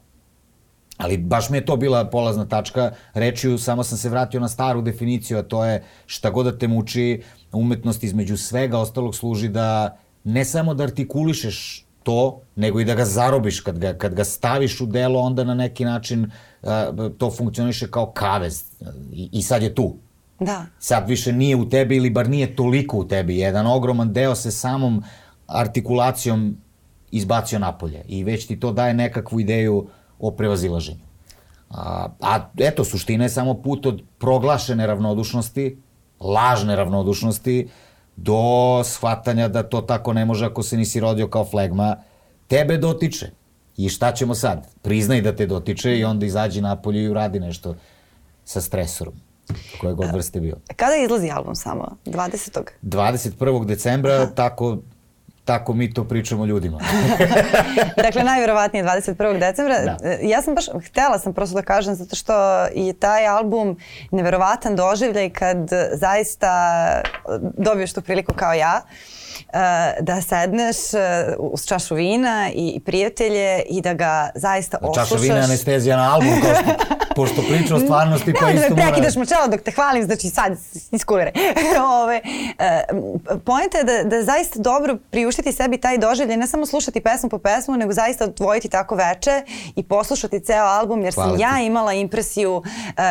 [0.97, 4.83] ali baš mi je to bila polazna tačka, rečiju samo sam se vratio na staru
[4.83, 9.99] definiciju, a to je šta god da te muči, umetnost između svega ostalog služi da
[10.25, 13.61] ne samo da artikulišeš to, nego i da ga zarobiš.
[13.61, 16.31] Kad ga, kad ga staviš u delo, onda na neki način
[17.19, 18.65] to funkcioniše kao kavez
[19.13, 19.97] i, i sad je tu.
[20.41, 20.67] Da.
[20.79, 23.39] Sad više nije u tebi ili bar nije toliko u tebi.
[23.39, 25.03] Jedan ogroman deo se samom
[25.47, 26.57] artikulacijom
[27.11, 29.87] izbacio napolje i već ti to daje nekakvu ideju
[30.19, 31.05] o prevazilaženju.
[31.71, 35.83] A, a eto, suština je samo put od proglašene ravnodušnosti,
[36.21, 37.69] lažne ravnodušnosti,
[38.23, 41.97] do shvatanja da to tako ne može ako se nisi rodio kao flegma,
[42.49, 43.31] tebe dotiče.
[43.77, 44.67] I šta ćemo sad?
[44.83, 47.75] Priznaj da te dotiče i onda izađi napolje i uradi nešto
[48.45, 49.15] sa stresorom
[49.81, 50.57] koje god vrste bio.
[50.77, 51.97] Kada izlazi album samo?
[52.07, 52.63] 20.
[52.83, 53.65] 21.
[53.67, 54.27] decembra, Aha.
[54.27, 54.79] tako
[55.51, 56.79] tako mi to pričamo ljudima.
[58.05, 59.39] dakle, najverovatnije 21.
[59.39, 59.81] decembra.
[59.81, 59.97] Da.
[60.23, 62.35] Ja sam baš, htela sam prosto da kažem, zato što
[62.75, 63.79] je taj album
[64.11, 66.53] neverovatan doživljaj kad zaista
[67.57, 68.81] dobiješ tu priliku kao ja.
[68.85, 69.20] Uh, uh,
[70.01, 71.01] da sedneš uh,
[71.39, 75.09] uz čašu vina i prijatelje i da ga zaista da, oslušaš.
[75.09, 78.85] Čaša vina je anestezija na album, kao što, pošto priča o stvarnosti pa isto mora...
[78.85, 80.53] Ne, prekidaš čelo dok te hvalim, znači sad
[80.91, 81.33] iskulere.
[82.03, 87.01] Ove, uh, pojenta je da, da zaista dobro priuštiti sebi taj doživljaj, ne samo slušati
[87.01, 89.43] pesmu po pesmu, nego zaista odvojiti tako veče
[89.77, 91.43] i poslušati ceo album, jer Hvala sam ti.
[91.43, 92.63] ja imala impresiju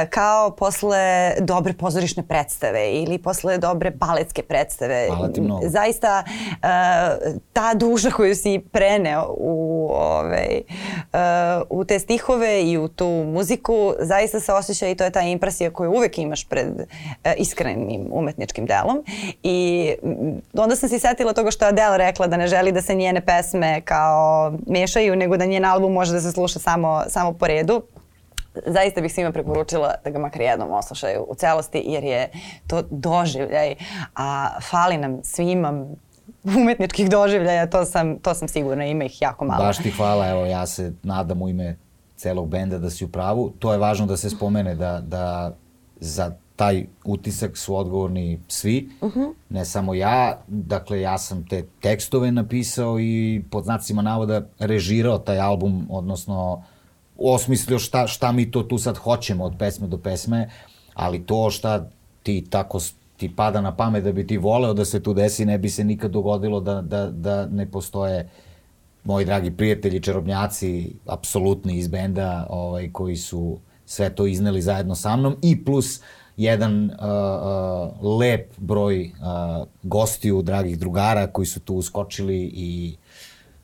[0.10, 5.08] kao posle dobre pozorišne predstave ili posle dobre baletske predstave.
[5.08, 5.70] Hvala ti mnogo.
[5.70, 10.62] Zaista uh, ta duša koju si preneo u, ovaj,
[11.14, 11.20] uh,
[11.70, 15.72] u te stihove i u tu muziku, zaista se osjeća i to je ta impresija
[15.72, 19.04] koju uvek imaš pred uh, iskrenim umetničkim delom.
[19.44, 19.92] I
[20.54, 23.22] onda sam se setila toga što je Adele rekla da ne želi da se njene
[23.22, 27.82] pesme kao mešaju, nego da njen album može da se sluša samo, samo po redu
[28.66, 32.30] zaista bih svima preporučila da ga makar jednom oslušaju u celosti jer je
[32.68, 33.76] to doživljaj,
[34.16, 35.86] a fali nam svima
[36.44, 39.66] umetničkih doživljaja, to sam, to sam sigurna, ima ih jako malo.
[39.66, 41.78] Baš ti hvala, evo ja se nadam u ime
[42.16, 43.54] celog benda da si u pravu.
[43.60, 45.56] To je važno da se spomene da, da
[46.00, 49.34] za taj utisak su odgovorni svi, uh -huh.
[49.50, 50.42] ne samo ja.
[50.48, 56.64] Dakle, ja sam te tekstove napisao i pod znacima navoda režirao taj album, odnosno
[57.22, 60.50] osmislio šta, šta mi to tu sad hoćemo od pesme do pesme,
[60.94, 61.90] ali to šta
[62.24, 62.80] ti tako
[63.18, 65.84] ti pada na pamet da bi ti voleo da se tu desi, ne bi se
[65.84, 68.30] nikad dogodilo da, da, da ne postoje
[69.04, 75.16] moji dragi prijatelji, čarobnjaci, apsolutni iz benda, ovaj, koji su sve to izneli zajedno sa
[75.16, 76.02] mnom i plus
[76.38, 76.92] jedan uh,
[78.02, 82.96] uh, lep broj uh, gostiju, dragih drugara koji su tu uskočili i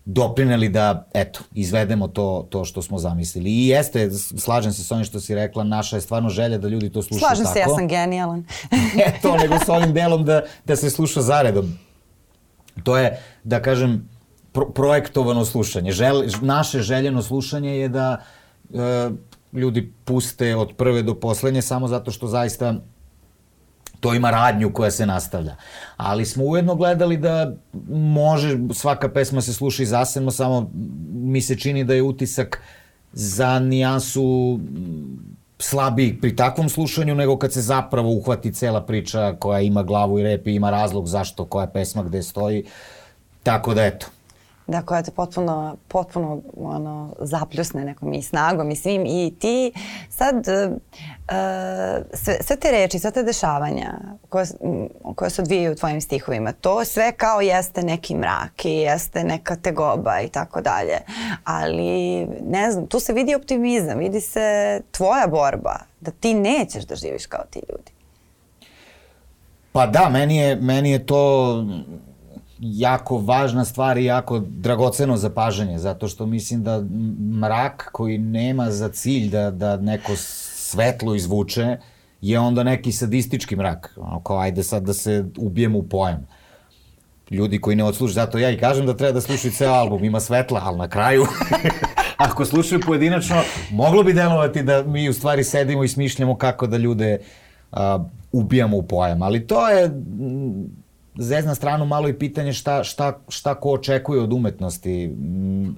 [0.06, 3.50] doprineli da, eto, izvedemo to, to što smo zamislili.
[3.50, 6.90] I jeste, slažem se s onim što si rekla, naša je stvarno želja da ljudi
[6.90, 7.54] to slušaju slažem tako.
[7.54, 8.46] Slažem se, ja sam genijalan.
[9.08, 11.80] Eto, nego s ovim delom da, da se sluša zaredom.
[12.84, 14.10] To je, da kažem,
[14.52, 15.92] pro, projektovano slušanje.
[15.92, 18.18] Žel, naše željeno slušanje je da
[18.74, 19.10] e,
[19.54, 22.76] ljudi puste od prve do poslednje samo zato što zaista
[24.06, 25.56] to ima radnju koja se nastavlja.
[25.98, 27.52] Ali smo ujedno gledali da
[27.90, 30.70] može svaka pesma se sluša i zasebno, samo
[31.14, 32.62] mi se čini da je utisak
[33.14, 34.60] za nijansu
[35.60, 40.24] slabiji pri takvom slušanju nego kad se zapravo uhvati cela priča koja ima glavu i
[40.24, 42.64] rep i ima razlog zašto koja pesma gde stoji.
[43.44, 44.08] Tako da eto,
[44.68, 49.72] da koja te potpuno, potpuno ono, zapljusne nekom i snagom i svim i ti
[50.10, 50.78] sad uh,
[52.14, 53.94] sve, sve te reči, sve te dešavanja
[54.30, 54.46] koje,
[55.16, 59.56] koje se odvijaju u tvojim stihovima, to sve kao jeste neki mrak i jeste neka
[59.56, 60.98] tegoba i tako dalje,
[61.44, 66.96] ali ne znam, tu se vidi optimizam, vidi se tvoja borba, da ti nećeš da
[66.96, 67.92] živiš kao ti ljudi.
[69.72, 71.56] Pa da, meni je, meni je to
[72.60, 76.84] jako važna stvar i jako dragoceno zapažanje, zato što mislim da
[77.20, 81.78] mrak koji nema za cilj da, da neko svetlo izvuče,
[82.22, 83.94] je onda neki sadistički mrak.
[83.98, 86.28] Ono, kao ajde sad da se ubijemo u pojam.
[87.30, 90.20] Ljudi koji ne odslušaju, zato ja i kažem da treba da slušaju ceo album, ima
[90.20, 91.26] svetla, ali na kraju,
[92.18, 93.42] ako slušaju pojedinačno,
[93.72, 97.20] moglo bi delovati da mi u stvari sedimo i smišljamo kako da ljude
[97.72, 97.80] uh,
[98.32, 99.22] ubijamo u pojam.
[99.22, 99.92] Ali to je
[101.18, 105.08] zezna stranu malo i pitanje šta, šta, šta ko očekuje od umetnosti.
[105.08, 105.76] Mm,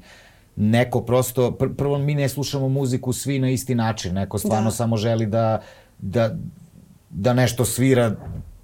[0.56, 4.76] neko prosto, pr prvo mi ne slušamo muziku svi na isti način, neko stvarno da.
[4.76, 5.62] samo želi da,
[6.00, 6.36] da,
[7.10, 8.15] da nešto svira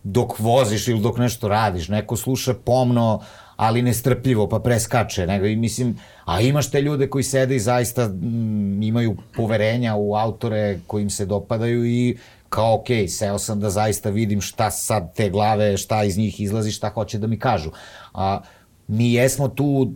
[0.03, 3.21] dok voziš ili dok nešto radiš, neko sluša pomno,
[3.55, 5.27] ali nestrpljivo, pa preskače.
[5.27, 10.15] Nego, i mislim, a imaš te ljude koji sede i zaista mm, imaju poverenja u
[10.15, 12.17] autore kojim se dopadaju i
[12.53, 16.71] kao ok, seo sam da zaista vidim šta sad te glave, šta iz njih izlazi,
[16.71, 17.71] šta hoće da mi kažu.
[18.13, 18.41] A,
[18.87, 19.93] mi jesmo tu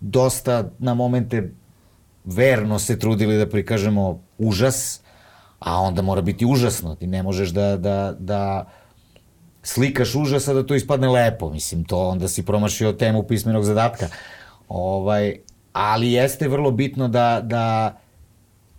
[0.00, 1.52] dosta na momente
[2.24, 5.00] verno se trudili da prikažemo užas,
[5.58, 6.94] a onda mora biti užasno.
[6.94, 8.68] Ti ne možeš da, da, da
[9.62, 11.50] slikaš užasa da to ispadne lepo.
[11.50, 14.08] Mislim, to onda si promašio temu pismenog zadatka.
[14.68, 15.38] Ovaj,
[15.72, 17.96] ali jeste vrlo bitno da, da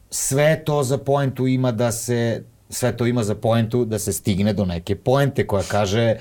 [0.10, 4.54] sve to za poentu ima da se sve to ima za poentu da se stigne
[4.54, 6.16] do neke poente koja kaže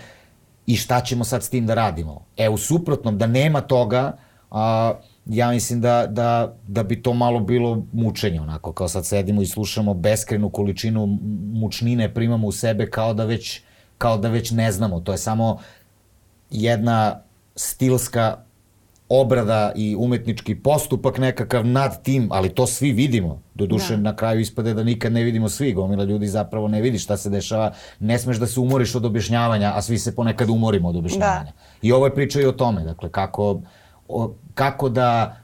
[0.67, 2.25] i šta ćemo sad s tim da radimo.
[2.37, 4.17] E, u suprotnom, da nema toga,
[4.51, 4.95] a,
[5.27, 9.47] ja mislim da, da, da bi to malo bilo mučenje, onako, kao sad sedimo i
[9.47, 11.19] slušamo beskrenu količinu
[11.53, 13.61] mučnine, primamo u sebe kao da već,
[13.99, 15.01] kao da već ne znamo.
[15.01, 15.59] To je samo
[16.51, 17.23] jedna
[17.57, 18.45] stilska
[19.21, 23.43] obrada i umetnički postupak nekakav nad tim, ali to svi vidimo.
[23.55, 24.03] Doduše, da.
[24.03, 27.31] na kraju ispade da nikad ne vidimo svi, gomila ljudi zapravo ne vidi šta se
[27.31, 27.73] dešava.
[28.01, 31.45] Ne smeš da se umoriš od objašnjavanja, a svi se ponekad umorimo od objašnjavanja.
[31.45, 31.53] Da.
[31.83, 33.61] I ovo je priča i o tome, dakle, kako,
[34.09, 35.37] o, kako da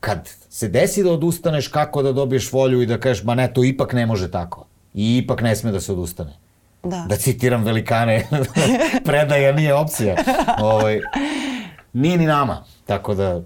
[0.00, 3.64] kad se desi da odustaneš, kako da dobiješ volju i da kažeš, ma ne, to
[3.64, 4.66] ipak ne može tako.
[4.94, 6.32] I ipak ne sme da se odustane.
[6.82, 7.04] Da.
[7.08, 8.26] Da citiram velikane,
[9.06, 10.16] predaja nije opcija.
[10.72, 11.00] Ovaj,
[11.92, 13.40] nije ni nama, tako da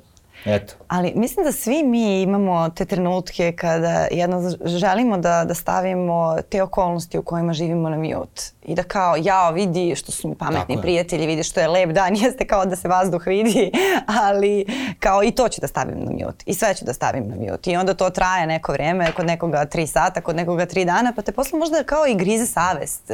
[0.44, 0.74] Eto.
[0.88, 6.62] Ali mislim da svi mi imamo te trenutke kada jedno želimo da, da stavimo te
[6.62, 8.42] okolnosti u kojima živimo na mute.
[8.64, 12.16] I da kao, jao, vidi što su mi pametni prijatelji, vidi što je lep dan,
[12.22, 13.72] jeste kao da se vazduh vidi,
[14.06, 14.66] ali
[14.98, 16.44] kao i to ću da stavim na mute.
[16.46, 17.70] I sve ću da stavim na mute.
[17.70, 21.22] I onda to traje neko vreme, kod nekoga tri sata, kod nekoga tri dana, pa
[21.22, 23.10] te posle možda kao i grize savest.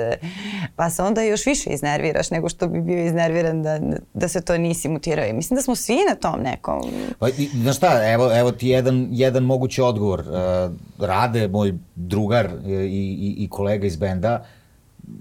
[0.76, 3.80] Pa se onda još više iznerviraš nego što bi bio iznerviran da,
[4.14, 5.26] da se to nisi mutirao.
[5.26, 6.82] I mislim da smo svi na tom nekom
[7.54, 10.20] znaš šta, evo, evo ti jedan, jedan mogući odgovor.
[10.20, 14.44] Uh, Rade, moj drugar i, i, i kolega iz benda,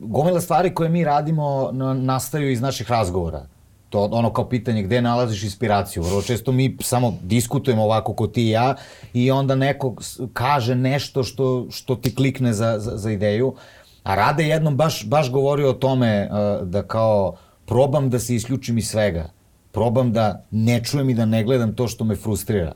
[0.01, 3.45] gomila stvari koje mi radimo na, nastaju iz naših razgovora.
[3.89, 6.03] To ono kao pitanje gde nalaziš inspiraciju.
[6.03, 8.75] Vrlo često mi samo diskutujemo ovako ko ti i ja
[9.13, 9.95] i onda neko
[10.33, 13.55] kaže nešto što, što ti klikne za, za, za ideju.
[14.03, 18.77] A Rade jednom baš, baš govorio o tome uh, da kao probam da se isključim
[18.77, 19.29] iz svega.
[19.71, 22.73] Probam da ne čujem i da ne gledam to što me frustrira.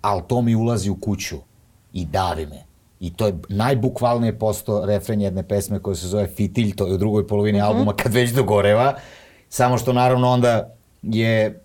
[0.00, 1.36] Ali to mi ulazi u kuću
[1.92, 2.64] i davi me.
[3.00, 6.98] I to je najbukvalnije posto refren jedne pesme koja se zove Fitilj, to je u
[6.98, 7.66] drugoj polovini mm -hmm.
[7.66, 8.94] albuma kad već dogoreva.
[9.48, 11.62] Samo što naravno onda je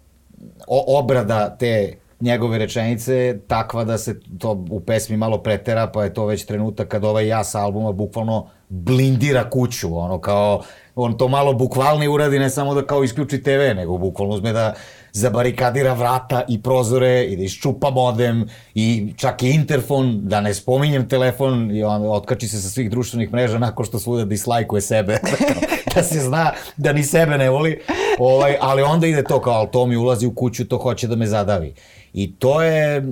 [0.68, 6.26] obrada te njegove rečenice takva da se to u pesmi malo pretera, pa je to
[6.26, 10.64] već trenutak kad ovaj ja sa albuma bukvalno blindira kuću, ono kao
[10.96, 14.74] on to malo bukvalni uradi, ne samo da kao isključi TV, nego bukvalno uzme da
[15.12, 21.10] zabarikadira vrata i prozore i da iščupa modem i čak i interfon, da ne spominjem
[21.10, 25.18] telefon i on otkači se sa svih društvenih mreža nakon što svuda dislajkuje sebe,
[25.96, 27.80] da se zna da ni sebe ne voli,
[28.20, 31.16] ovaj, ali onda ide to kao, ali to mi ulazi u kuću, to hoće da
[31.16, 31.74] me zadavi.
[32.14, 33.04] I to je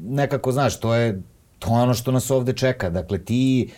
[0.00, 1.22] nekako, znaš, to je,
[1.58, 2.90] to je ono što nas ovde čeka.
[2.90, 3.70] Dakle, ti,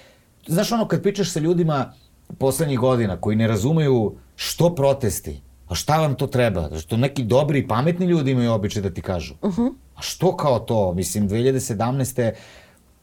[0.48, 1.92] znaš ono kad pričaš sa ljudima
[2.38, 6.78] poslednjih godina koji ne razumeju što protesti, A šta vam to treba?
[6.80, 9.34] Što neki dobri i pametni ljudi imaju običaj da ti kažu.
[9.42, 9.72] Uh -huh.
[9.96, 10.92] A što kao to?
[10.94, 12.32] Mislim, 2017.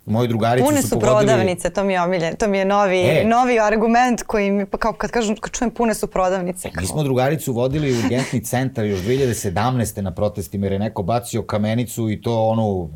[0.05, 1.27] moji drugarici pune su, su pogodili...
[1.27, 4.77] prodavnice, to mi je omiljen, to mi je novi, e, novi argument koji mi, pa
[4.77, 6.69] kao kad kažem, kad čujem pune su prodavnice.
[6.69, 6.81] Kao.
[6.81, 10.01] Mi smo drugaricu vodili u urgentni centar još 2017.
[10.01, 12.89] na protestima jer je neko bacio kamenicu i to onu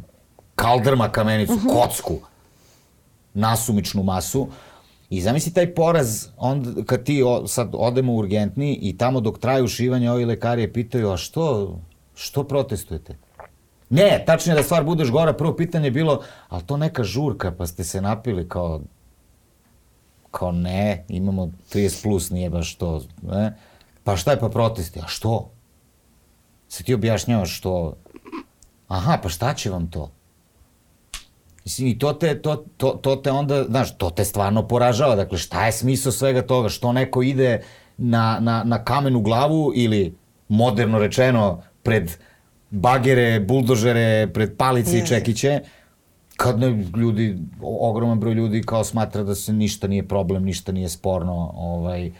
[0.56, 1.82] kaldrma kamenicu, uh -huh.
[1.82, 2.20] kocku,
[3.34, 4.48] nasumičnu masu.
[5.10, 9.40] I zamisli taj poraz, onda kad ti o, sad odemo u urgentni i tamo dok
[9.40, 11.76] traju šivanje, ovi lekari je pitaju, a što,
[12.16, 13.18] što protestujete?
[13.90, 17.68] Ne, tačnije da stvar budeš gora, prvo pitanje je bilo, ali to neka žurka, pa
[17.68, 18.82] ste se napili kao,
[20.32, 23.58] kao ne, imamo 30 plus, nije baš to, ne?
[24.04, 25.00] Pa šta je pa protesti?
[25.00, 25.52] A što?
[26.68, 27.96] Se ti objašnjavaš što?
[28.88, 30.12] Aha, pa šta će vam to?
[31.64, 35.16] Mislim, i to te, to, to, to te onda, znaš, to te stvarno poražava.
[35.16, 36.70] Dakle, šta je smisao svega toga?
[36.70, 37.62] Što neko ide
[37.98, 40.16] na, na, na kamenu glavu ili,
[40.48, 42.12] moderno rečeno, pred
[42.70, 45.04] bagere, buldožere, pred palice yes.
[45.04, 45.60] i čekiće,
[46.38, 50.90] kad ne, ljudi, ogroman broj ljudi kao smatra da se ništa nije problem, ništa nije
[50.90, 52.12] sporno, ovaj,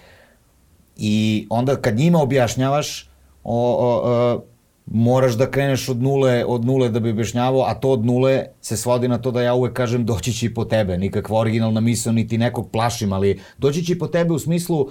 [0.98, 3.10] i onda kad njima objašnjavaš,
[3.44, 4.44] o, o, o
[4.92, 8.78] moraš da kreneš od nule, od nule da bi objašnjavao, a to od nule se
[8.78, 12.12] svodi na to da ja uvek kažem doći će i po tebe, nikakva originalna misla,
[12.12, 14.90] niti nekog plašim, ali doći će i po tebe u smislu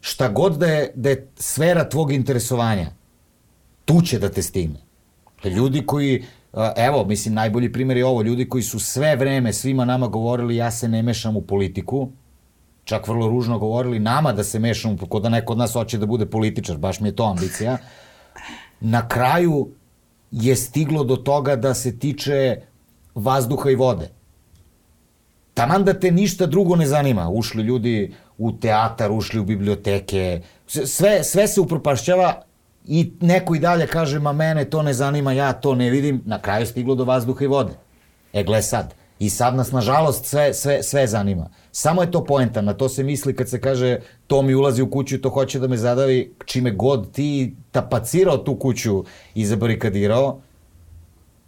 [0.00, 2.90] šta god da je, da je sfera tvog interesovanja,
[3.84, 4.80] tu će da te stigne.
[5.44, 6.24] Ljudi koji,
[6.76, 10.70] evo, mislim, najbolji primjer je ovo, ljudi koji su sve vreme svima nama govorili ja
[10.70, 12.08] se ne mešam u politiku,
[12.84, 16.06] čak vrlo ružno govorili nama da se mešamo, kod da neko od nas hoće da
[16.06, 17.78] bude političar, baš mi je to ambicija,
[18.84, 19.68] na kraju
[20.30, 22.56] je stiglo do toga da se tiče
[23.14, 24.10] vazduha i vode.
[25.54, 27.28] Taman da te ništa drugo ne zanima.
[27.30, 32.42] Ušli ljudi u teatar, ušli u biblioteke, sve, sve se upropašćava
[32.86, 36.22] i neko i dalje kaže, ma mene to ne zanima, ja to ne vidim.
[36.26, 37.72] Na kraju stiglo do vazduha i vode.
[38.32, 38.94] E, gle sad.
[39.24, 41.48] I sad nas, nažalost, sve, sve, sve zanima.
[41.72, 44.90] Samo je to poenta, na to se misli kad se kaže to mi ulazi u
[44.90, 50.40] kuću to hoće da me zadavi, čime god ti tapacirao tu kuću i zabarikadirao,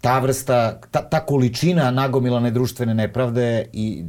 [0.00, 4.04] ta vrsta, ta, ta količina nagomilane društvene nepravde i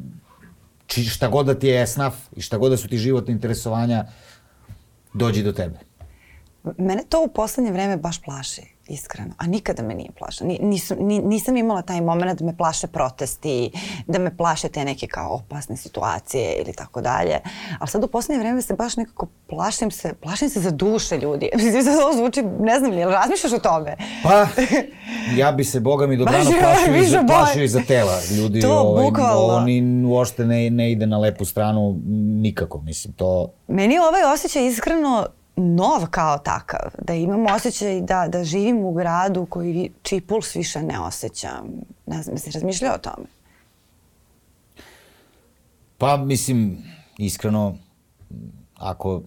[0.86, 4.06] či, šta god da ti je esnaf i šta god da su ti životne interesovanja,
[5.14, 5.80] dođi do tebe.
[6.78, 9.34] Mene to u poslednje vreme baš plaši iskreno.
[9.38, 10.50] A nikada me nije plašila.
[10.62, 13.72] Nisam, nisam imala taj moment da me plaše protesti,
[14.08, 17.40] da me plaše te neke kao opasne situacije ili tako dalje.
[17.80, 21.50] Ali sad u poslednje vreme se baš nekako plašim se, plašim se za duše ljudi.
[21.56, 23.96] Mislim da to zvuči, ne znam, jel razmišljaš o tome?
[24.24, 24.48] Pa,
[25.36, 28.20] ja bi se, boga mi dobrano, plašio, i za, plašio i za tela.
[28.38, 29.56] Ljudi, to, ovaj, bukvalno.
[29.56, 32.00] oni uopšte ne, ne ide na lepu stranu
[32.42, 33.52] nikako, mislim, to...
[33.68, 39.46] Meni ovaj osjećaj iskreno nov kao takav, da imam osjećaj da, da živim u gradu
[39.46, 41.68] koji, čiji puls više ne osjećam.
[42.06, 43.28] Ne znam, jesi razmišljao o tome?
[45.98, 46.78] Pa, mislim,
[47.18, 47.78] iskreno,
[48.76, 49.22] ako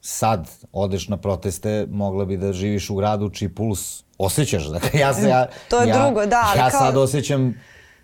[0.00, 4.66] sad odeš na proteste, mogla bi da živiš u gradu čiji puls osjećaš.
[4.66, 6.44] Dakle, ja se, ja, to je ja, drugo, da.
[6.48, 6.80] Ali ja kao...
[6.80, 7.54] sad osjećam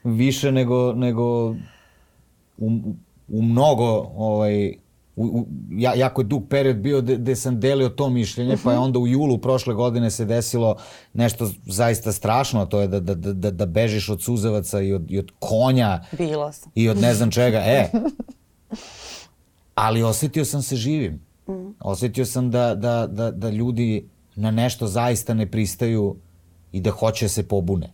[0.05, 1.51] više nego, nego
[2.59, 2.70] u,
[3.29, 4.74] u mnogo ovaj,
[5.19, 8.64] u, u, ja, jako je dug period bio gde sam delio to mišljenje, uh -huh.
[8.64, 8.85] pa je mhm.
[8.85, 10.77] onda u julu prošle godine se desilo
[11.12, 15.19] nešto zaista strašno, to je da, da, da, da bežiš od suzavaca i od, i
[15.19, 16.05] od konja.
[16.19, 16.73] Bilo sam.
[16.75, 17.59] I od ne znam čega.
[17.59, 17.91] E,
[19.75, 21.21] ali osetio sam se živim.
[21.49, 21.75] Mm.
[21.81, 26.16] Osetio sam da, da, da, da ljudi na nešto zaista ne pristaju
[26.73, 27.93] i da hoće da se pobune.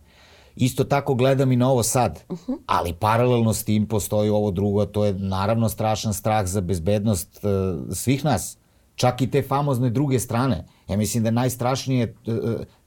[0.55, 2.57] Isto tako gledam i na ovo sad, uh -huh.
[2.65, 7.39] ali paralelno s tim postoji ovo drugo, a to je naravno strašan strah za bezbednost
[7.43, 8.57] uh, svih nas,
[8.95, 10.65] čak i te famozne druge strane.
[10.87, 12.35] Ja mislim da je najstrašnije uh,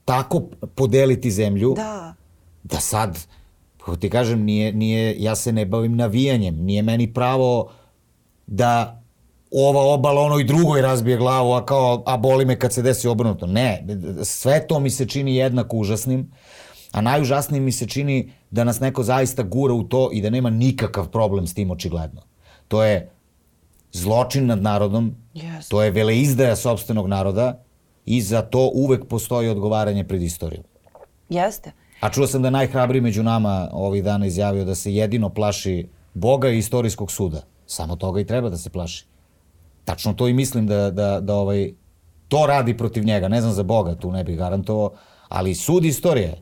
[0.05, 0.41] tako
[0.75, 2.13] podeliti zemlju, da,
[2.63, 3.27] da sad,
[3.77, 7.71] kako ti kažem, nije, nije, ja se ne bavim navijanjem, nije meni pravo
[8.47, 9.01] da
[9.51, 13.47] ova obala onoj drugoj razbije glavu, a kao, a boli me kad se desi obrnuto.
[13.47, 13.85] Ne,
[14.23, 16.31] sve to mi se čini jednako užasnim,
[16.91, 20.49] a najužasnije mi se čini da nas neko zaista gura u to i da nema
[20.49, 22.21] nikakav problem s tim očigledno.
[22.67, 23.09] To je
[23.91, 25.69] zločin nad narodom, yes.
[25.69, 27.63] to je veleizdaja sobstvenog naroda
[28.05, 30.63] i za to uvek postoji odgovaranje pred istorijom.
[31.29, 31.71] Jeste.
[31.99, 36.49] A čuo sam da najhrabriji među nama ovih dana izjavio da se jedino plaši Boga
[36.49, 37.41] i istorijskog suda.
[37.65, 39.05] Samo toga i treba da se plaši.
[39.85, 41.73] Tačno to i mislim da, da, da ovaj,
[42.27, 43.27] to radi protiv njega.
[43.27, 44.91] Ne znam za Boga, tu ne bih garantovao,
[45.29, 46.41] ali sud istorije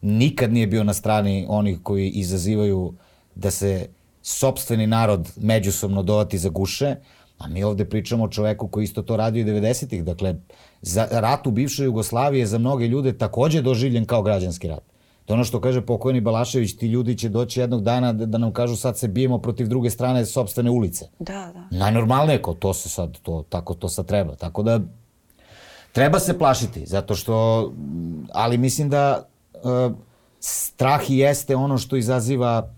[0.00, 2.94] nikad nije bio na strani onih koji izazivaju
[3.34, 3.88] da se
[4.22, 6.96] sobstveni narod međusobno dovati za guše,
[7.38, 10.04] a mi ovde pričamo o čoveku koji isto to radio i 90-ih.
[10.04, 10.34] Dakle,
[10.82, 14.82] za rat u bivšoj Jugoslaviji je za mnoge ljude takođe doživljen kao građanski rat.
[15.24, 18.38] To je ono što kaže pokojni Balašević, ti ljudi će doći jednog dana da, da
[18.38, 21.08] nam kažu sad se bijemo protiv druge strane sobstvene ulice.
[21.18, 21.78] Da, da.
[21.78, 24.34] Najnormalnije ko to se sad, to, tako to sad treba.
[24.34, 24.80] Tako da
[25.92, 27.72] treba se plašiti, zato što,
[28.32, 29.29] ali mislim da
[30.40, 32.74] strah i jeste ono što izaziva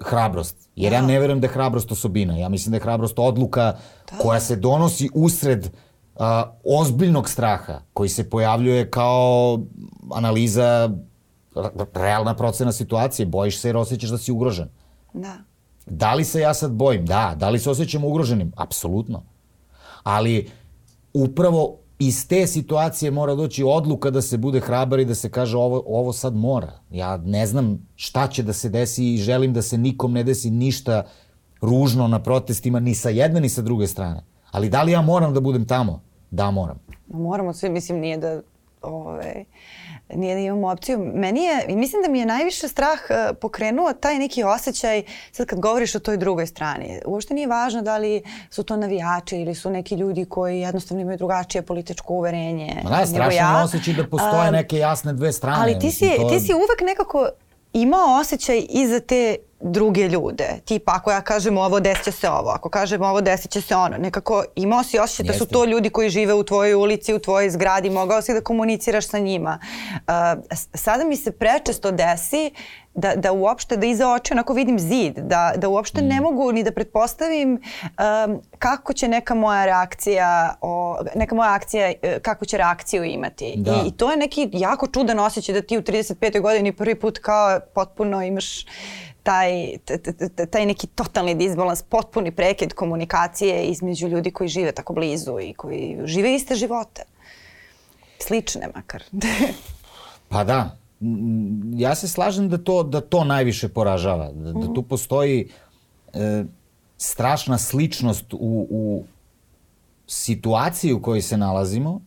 [0.00, 0.68] hrabrost.
[0.76, 0.96] Jer da.
[0.96, 2.36] ja ne verujem da je hrabrost osobina.
[2.36, 3.76] Ja mislim da je hrabrost odluka
[4.10, 4.18] da.
[4.18, 5.66] koja se donosi usred
[6.14, 6.22] uh,
[6.64, 9.60] ozbiljnog straha koji se pojavljuje kao
[10.14, 10.90] analiza
[11.94, 14.68] realna procena situacije, bojiš se jer osjećaš da si ugrožen.
[15.12, 15.36] Da.
[15.86, 17.06] Da li se ja sad bojim?
[17.06, 17.34] Da.
[17.36, 18.52] Da li se osjećam ugroženim?
[18.56, 19.22] Apsolutno.
[20.02, 20.50] Ali
[21.14, 25.56] upravo iz te situacije mora doći odluka da se bude hrabar i da se kaže
[25.56, 26.72] ovo, ovo sad mora.
[26.90, 30.50] Ja ne znam šta će da se desi i želim da se nikom ne desi
[30.50, 31.06] ništa
[31.60, 34.24] ružno na protestima ni sa jedne ni sa druge strane.
[34.50, 36.02] Ali da li ja moram da budem tamo?
[36.30, 36.78] Da, moram.
[37.08, 38.42] Moramo svi, mislim, nije da ove,
[38.82, 39.44] ovaj,
[40.14, 40.98] nije da imamo opciju.
[41.14, 45.02] Meni je, mislim da mi je najviše strah uh, pokrenuo taj neki osjećaj,
[45.32, 47.00] sad kad govoriš o toj drugoj strani.
[47.06, 51.18] Uopšte nije važno da li su to navijači ili su neki ljudi koji jednostavno imaju
[51.18, 52.82] drugačije političko uverenje.
[52.84, 53.62] Ma da, strašno ja.
[53.64, 55.58] osjećaj da postoje neke jasne dve strane.
[55.60, 56.28] Ali ti si, to...
[56.28, 57.28] ti si uvek nekako
[57.72, 60.48] imao osjećaj i za te druge ljude.
[60.64, 63.76] Tipa ako ja kažem ovo desit će se ovo, ako kažem ovo desit će se
[63.76, 63.98] ono.
[63.98, 67.50] Nekako imao si osjećaj da su to ljudi koji žive u tvojoj ulici, u tvojoj
[67.50, 69.58] zgradi, mogao si da komuniciraš sa njima.
[69.92, 70.02] Uh,
[70.74, 72.50] sada mi se prečesto desi
[72.96, 76.06] da, da uopšte, da iza oči onako vidim zid, da, da uopšte mm.
[76.06, 81.92] ne mogu ni da pretpostavim um, kako će neka moja reakcija, o, neka moja akcija,
[82.02, 83.54] e, kako će reakciju imati.
[83.56, 83.72] Da.
[83.84, 86.40] I, I to je neki jako čudan osjećaj da ti u 35.
[86.40, 88.66] godini prvi put kao potpuno imaš
[89.26, 89.78] taj,
[90.50, 95.98] taj neki totalni disbalans, potpuni prekid komunikacije između ljudi koji žive tako blizu i koji
[96.04, 97.02] žive iste živote.
[98.22, 99.02] Slične makar.
[100.30, 100.76] pa da,
[101.74, 104.30] ja se slažem da to, da to najviše poražava.
[104.32, 105.48] Da, da tu postoji
[106.12, 106.44] e,
[106.98, 109.04] strašna sličnost u, u
[110.06, 112.00] situaciji u kojoj se nalazimo,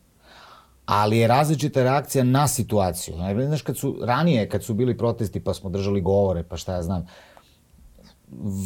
[0.89, 3.15] ali je različita reakcija na situaciju.
[3.47, 6.83] Znaš, kad su, ranije, kad su bili protesti pa smo držali govore, pa šta ja
[6.83, 7.05] znam,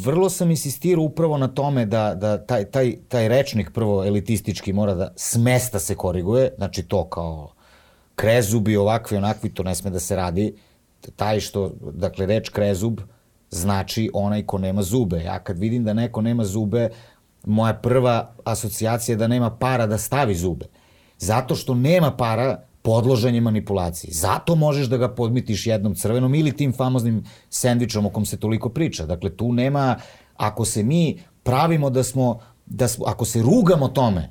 [0.04, 4.94] vrlo sam insistirao upravo na tome da, da taj, taj, taj rečnik prvo elitistički mora
[4.94, 7.52] da s mesta se koriguje, znači to kao
[8.14, 10.54] krezubi, ovakvi, onakvi, to ne sme da se radi.
[11.16, 13.00] Taj što, dakle, reč krezub
[13.50, 15.22] znači onaj ko nema zube.
[15.22, 16.88] Ja kad vidim da neko nema zube,
[17.44, 20.66] moja prva asocijacija je da nema para da stavi zube.
[21.24, 24.12] Zato što nema para, podložen je manipulaciji.
[24.12, 28.68] Zato možeš da ga podmitiš jednom crvenom ili tim famoznim sendvičom o kom se toliko
[28.68, 29.06] priča.
[29.06, 29.96] Dakle, tu nema,
[30.36, 34.30] ako se mi pravimo da smo, da smo ako se rugamo tome,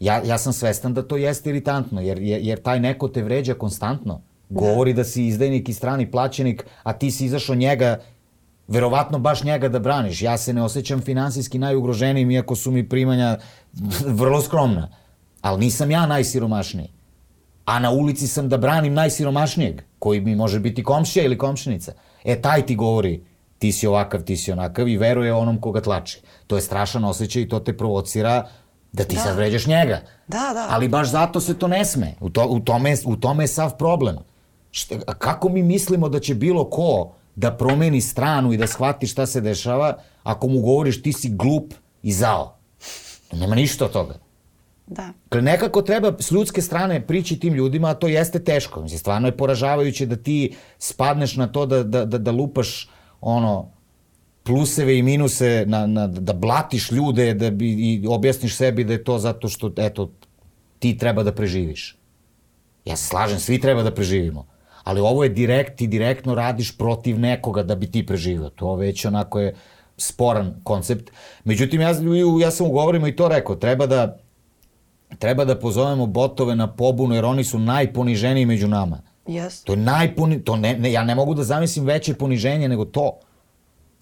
[0.00, 4.20] ja, ja sam svestan da to jeste iritantno, jer, jer taj neko te vređa konstantno.
[4.48, 7.98] Govori da si izdajnik i strani plaćenik, a ti si izašao njega
[8.68, 10.22] verovatno baš njega da braniš.
[10.22, 13.38] Ja se ne osjećam finansijski najugroženijim, iako su mi primanja
[14.20, 15.01] vrlo skromna.
[15.42, 16.88] Ali nisam ja najsiromašniji.
[17.64, 21.92] A na ulici sam da branim najsiromašnijeg, koji mi može biti komšija ili komšinica.
[22.24, 23.24] E, taj ti govori,
[23.58, 26.20] ti si ovakav, ti si onakav i veruje onom koga tlači.
[26.46, 28.48] To je strašan osjećaj i to te provocira
[28.92, 29.20] da ti da.
[29.20, 30.00] sad vređaš njega.
[30.28, 30.66] Da, da.
[30.70, 32.14] Ali baš zato se to ne sme.
[32.20, 34.16] U, to, u, tome, u tome je sav problem.
[34.70, 39.26] Šta, kako mi mislimo da će bilo ko da promeni stranu i da shvati šta
[39.26, 42.56] se dešava, ako mu govoriš ti si glup, i zao.
[43.32, 44.14] Nema ništa od toga.
[44.86, 45.12] Da.
[45.24, 48.82] Dakle, nekako treba s ljudske strane prići tim ljudima, a to jeste teško.
[48.82, 52.88] Mislim, stvarno je poražavajuće da ti spadneš na to da, da, da, da lupaš
[53.20, 53.70] ono,
[54.42, 59.04] pluseve i minuse, na, na, da blatiš ljude da bi, i objasniš sebi da je
[59.04, 60.10] to zato što, eto,
[60.78, 61.96] ti treba da preživiš.
[62.84, 64.46] Ja se slažem, svi treba da preživimo.
[64.84, 68.50] Ali ovo je direkt, ti direktno radiš protiv nekoga da bi ti preživio.
[68.50, 69.54] To već onako je
[69.96, 71.10] sporan koncept.
[71.44, 71.94] Međutim, ja,
[72.40, 74.18] ja sam u govorima i to rekao, treba da,
[75.22, 78.98] treba da pozovemo botove na pobunu, jer oni su najponiženiji među nama.
[79.26, 79.64] Yes.
[79.64, 80.44] To je najponi...
[80.44, 83.18] To ne, ne, ja ne mogu da zamislim veće poniženje nego to.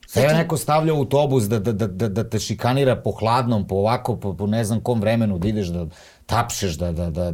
[0.07, 3.67] Sve je neko stavlja u autobus da, da, da, da, da te šikanira po hladnom,
[3.67, 5.87] po ovako, po, po ne znam kom vremenu, da ideš da
[6.27, 7.33] tapšeš, da, da, da,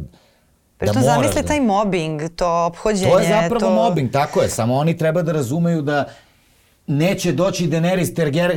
[0.79, 1.47] Da što zamisli da...
[1.47, 3.11] taj mobbing, to obhođenje.
[3.11, 3.75] To je zapravo to...
[3.75, 4.49] mobbing, tako je.
[4.49, 6.05] Samo oni treba da razumeju da
[6.87, 8.13] neće doći Daenerys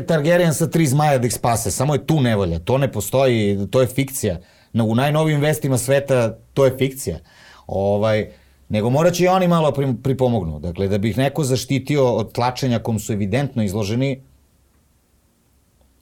[0.07, 1.71] Targaryen sa tri zmaja da ih spase.
[1.71, 2.59] Samo je tu nevolja.
[2.59, 4.41] To ne postoji, to je fikcija.
[4.73, 7.19] No, u najnovijim vestima sveta to je fikcija.
[7.67, 8.31] Ovaj,
[8.69, 10.59] nego morat će i oni malo pripomognu.
[10.59, 14.23] Dakle, da bi ih neko zaštitio od tlačenja kom su evidentno izloženi,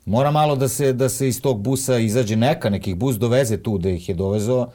[0.04, 3.78] mora malo da se, da se iz tog busa izađe neka, nekih bus doveze tu
[3.78, 4.70] da ih je dovezao,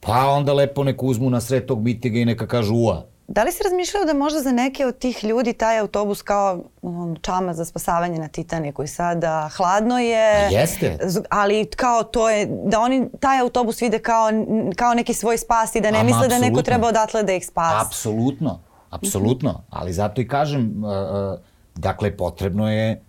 [0.00, 3.06] pa onda lepo nek uzmu na sred tog mitiga i neka kažu ua.
[3.28, 7.16] Da li si razmišljao da možda za neke od tih ljudi taj autobus kao um,
[7.22, 10.46] čama za spasavanje na Titaniku i sada hladno je.
[10.46, 10.98] A jeste.
[11.30, 14.28] Ali kao to je, da oni taj autobus vide kao,
[14.76, 16.38] kao neki svoj spas i da ne Ama, misle absolutno.
[16.38, 17.86] da neko treba odatle da ih spasi.
[17.86, 18.60] Apsolutno,
[18.90, 19.62] apsolutno.
[19.70, 21.38] Ali zato i kažem, uh, uh,
[21.74, 23.02] dakle potrebno je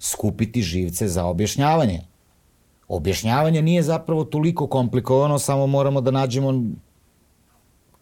[0.00, 2.00] skupiti živce za objašnjavanje.
[2.88, 6.62] Objašnjavanje nije zapravo toliko komplikovano, samo moramo da nađemo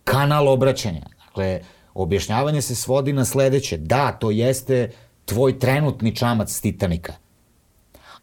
[0.04, 1.11] kanal obraćanja.
[1.32, 1.60] Dakle,
[1.94, 3.76] objašnjavanje se svodi na sledeće.
[3.76, 4.90] Da, to jeste
[5.24, 7.12] tvoj trenutni čamac Titanika.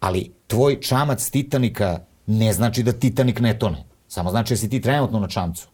[0.00, 3.84] Ali tvoj čamac Titanika ne znači da Titanik ne tone.
[4.08, 5.68] Samo znači da si ti trenutno na čamcu.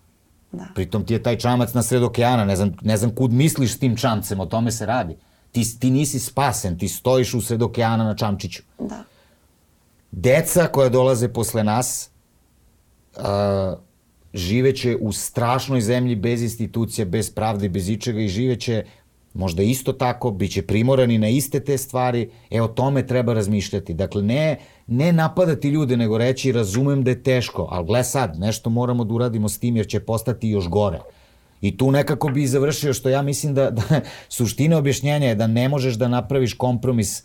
[0.53, 0.65] Da.
[0.75, 3.79] Pritom ti je taj čamac na sred okeana, ne znam, ne znam kud misliš s
[3.79, 5.17] tim čamcem, o tome se radi.
[5.53, 8.63] Ti, ti nisi spasen, ti stojiš u sred okeana na čamčiću.
[8.79, 9.05] Da.
[10.11, 12.11] Deca koja dolaze posle nas,
[13.17, 13.25] uh,
[14.37, 18.85] živeće u strašnoj zemlji bez institucija, bez pravde, bez ičega i živeće
[19.37, 23.95] možda isto tako, bit će primorani na iste te stvari, e o tome treba razmišljati.
[23.95, 24.57] Dakle, ne,
[24.87, 29.15] ne napadati ljude, nego reći razumem da je teško, ali gle sad, nešto moramo da
[29.15, 31.01] uradimo s tim jer će postati još gore.
[31.61, 35.69] I tu nekako bi završio što ja mislim da, da suština objašnjenja je da ne
[35.69, 37.23] možeš da napraviš kompromis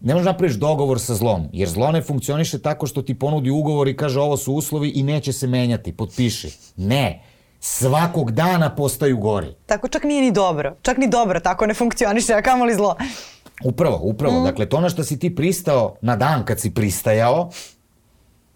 [0.00, 3.50] ne možeš da napraviš dogovor sa zlom, jer zlo ne funkcioniše tako što ti ponudi
[3.50, 6.50] ugovor i kaže ovo su uslovi i neće se menjati, potpiši.
[6.76, 7.22] Ne,
[7.60, 9.54] svakog dana postaju gori.
[9.66, 12.96] Tako čak nije ni dobro, čak ni dobro tako ne funkcioniše, a kamoli zlo.
[13.64, 14.40] Upravo, upravo.
[14.40, 14.44] Mm.
[14.44, 17.50] Dakle, to na što si ti pristao na dan kad si pristajao,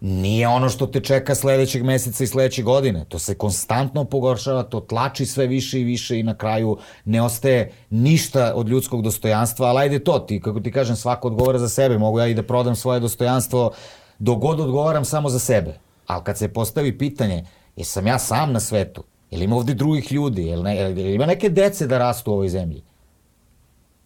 [0.05, 3.05] nije ono što te čeka sledećeg meseca i sledeće godine.
[3.09, 7.71] To se konstantno pogoršava, to tlači sve više i više i na kraju ne ostaje
[7.89, 11.97] ništa od ljudskog dostojanstva, ali ajde to, ti, kako ti kažem, svako odgovara za sebe.
[11.97, 13.71] Mogu ja i da prodam svoje dostojanstvo
[14.19, 15.79] dok god odgovaram samo za sebe.
[16.07, 17.45] Ali kad se postavi pitanje,
[17.75, 19.03] jesam ja sam na svetu?
[19.31, 20.45] Ili ima ovde drugih ljudi?
[20.45, 22.83] Jel, ne, jel ima neke dece da rastu u ovoj zemlji?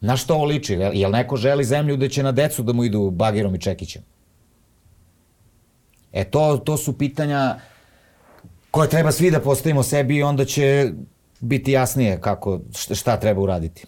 [0.02, 0.74] Na što ovo liči?
[0.74, 4.04] Jel neko želi zemlju da će na decu da mu idu bagirom i čekićem?
[6.14, 7.56] E to, to su pitanja
[8.72, 10.92] koje treba svi da postavimo sebi i onda će
[11.40, 13.86] biti jasnije kako, šta treba uraditi.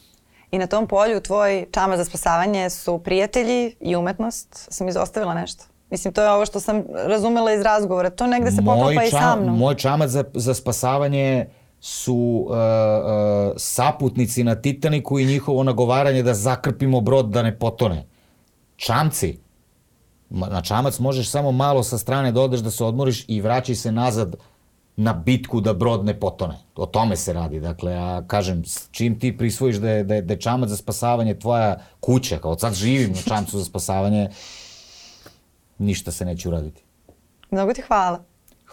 [0.52, 4.68] I na tom polju tvoj čama za spasavanje su prijatelji i umetnost.
[4.72, 5.64] Sam izostavila nešto.
[5.90, 8.10] Mislim, to je ovo što sam razumela iz razgovora.
[8.10, 9.58] To negde se poklapa i sa mnom.
[9.58, 11.46] Moj čamac za, za spasavanje
[11.80, 18.06] su uh, uh, saputnici na Titaniku i njihovo nagovaranje da zakrpimo brod da ne potone.
[18.76, 19.40] Čamci
[20.32, 23.92] na čamac možeš samo malo sa strane da odeš da se odmoriš i vraćaj se
[23.92, 24.36] nazad
[24.96, 26.58] na bitku da brod ne potone.
[26.76, 27.60] O tome se radi.
[27.60, 31.40] Dakle, a kažem, čim ti prisvojiš da je, da je, da je čamac za spasavanje
[31.40, 34.30] tvoja kuća, kao sad živim na čamcu za spasavanje,
[35.78, 36.84] ništa se neće uraditi.
[37.52, 38.24] Mnogo ti hvala.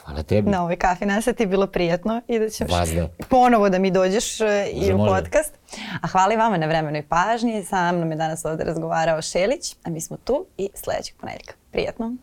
[0.09, 0.51] Hvala tebi.
[0.51, 3.09] Na ovoj kafi nasa ti je bilo prijetno i da ćeš Vazda.
[3.29, 5.55] ponovo da mi dođeš e, i u podcast.
[6.03, 7.65] A hvala i vama na vremenoj pažnji.
[7.65, 11.55] Sa mnom je danas ovde razgovarao Šelić, a mi smo tu i sledećeg ponedjeljka.
[11.71, 12.17] Prijetno.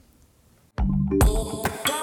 [0.75, 1.94] Thank you.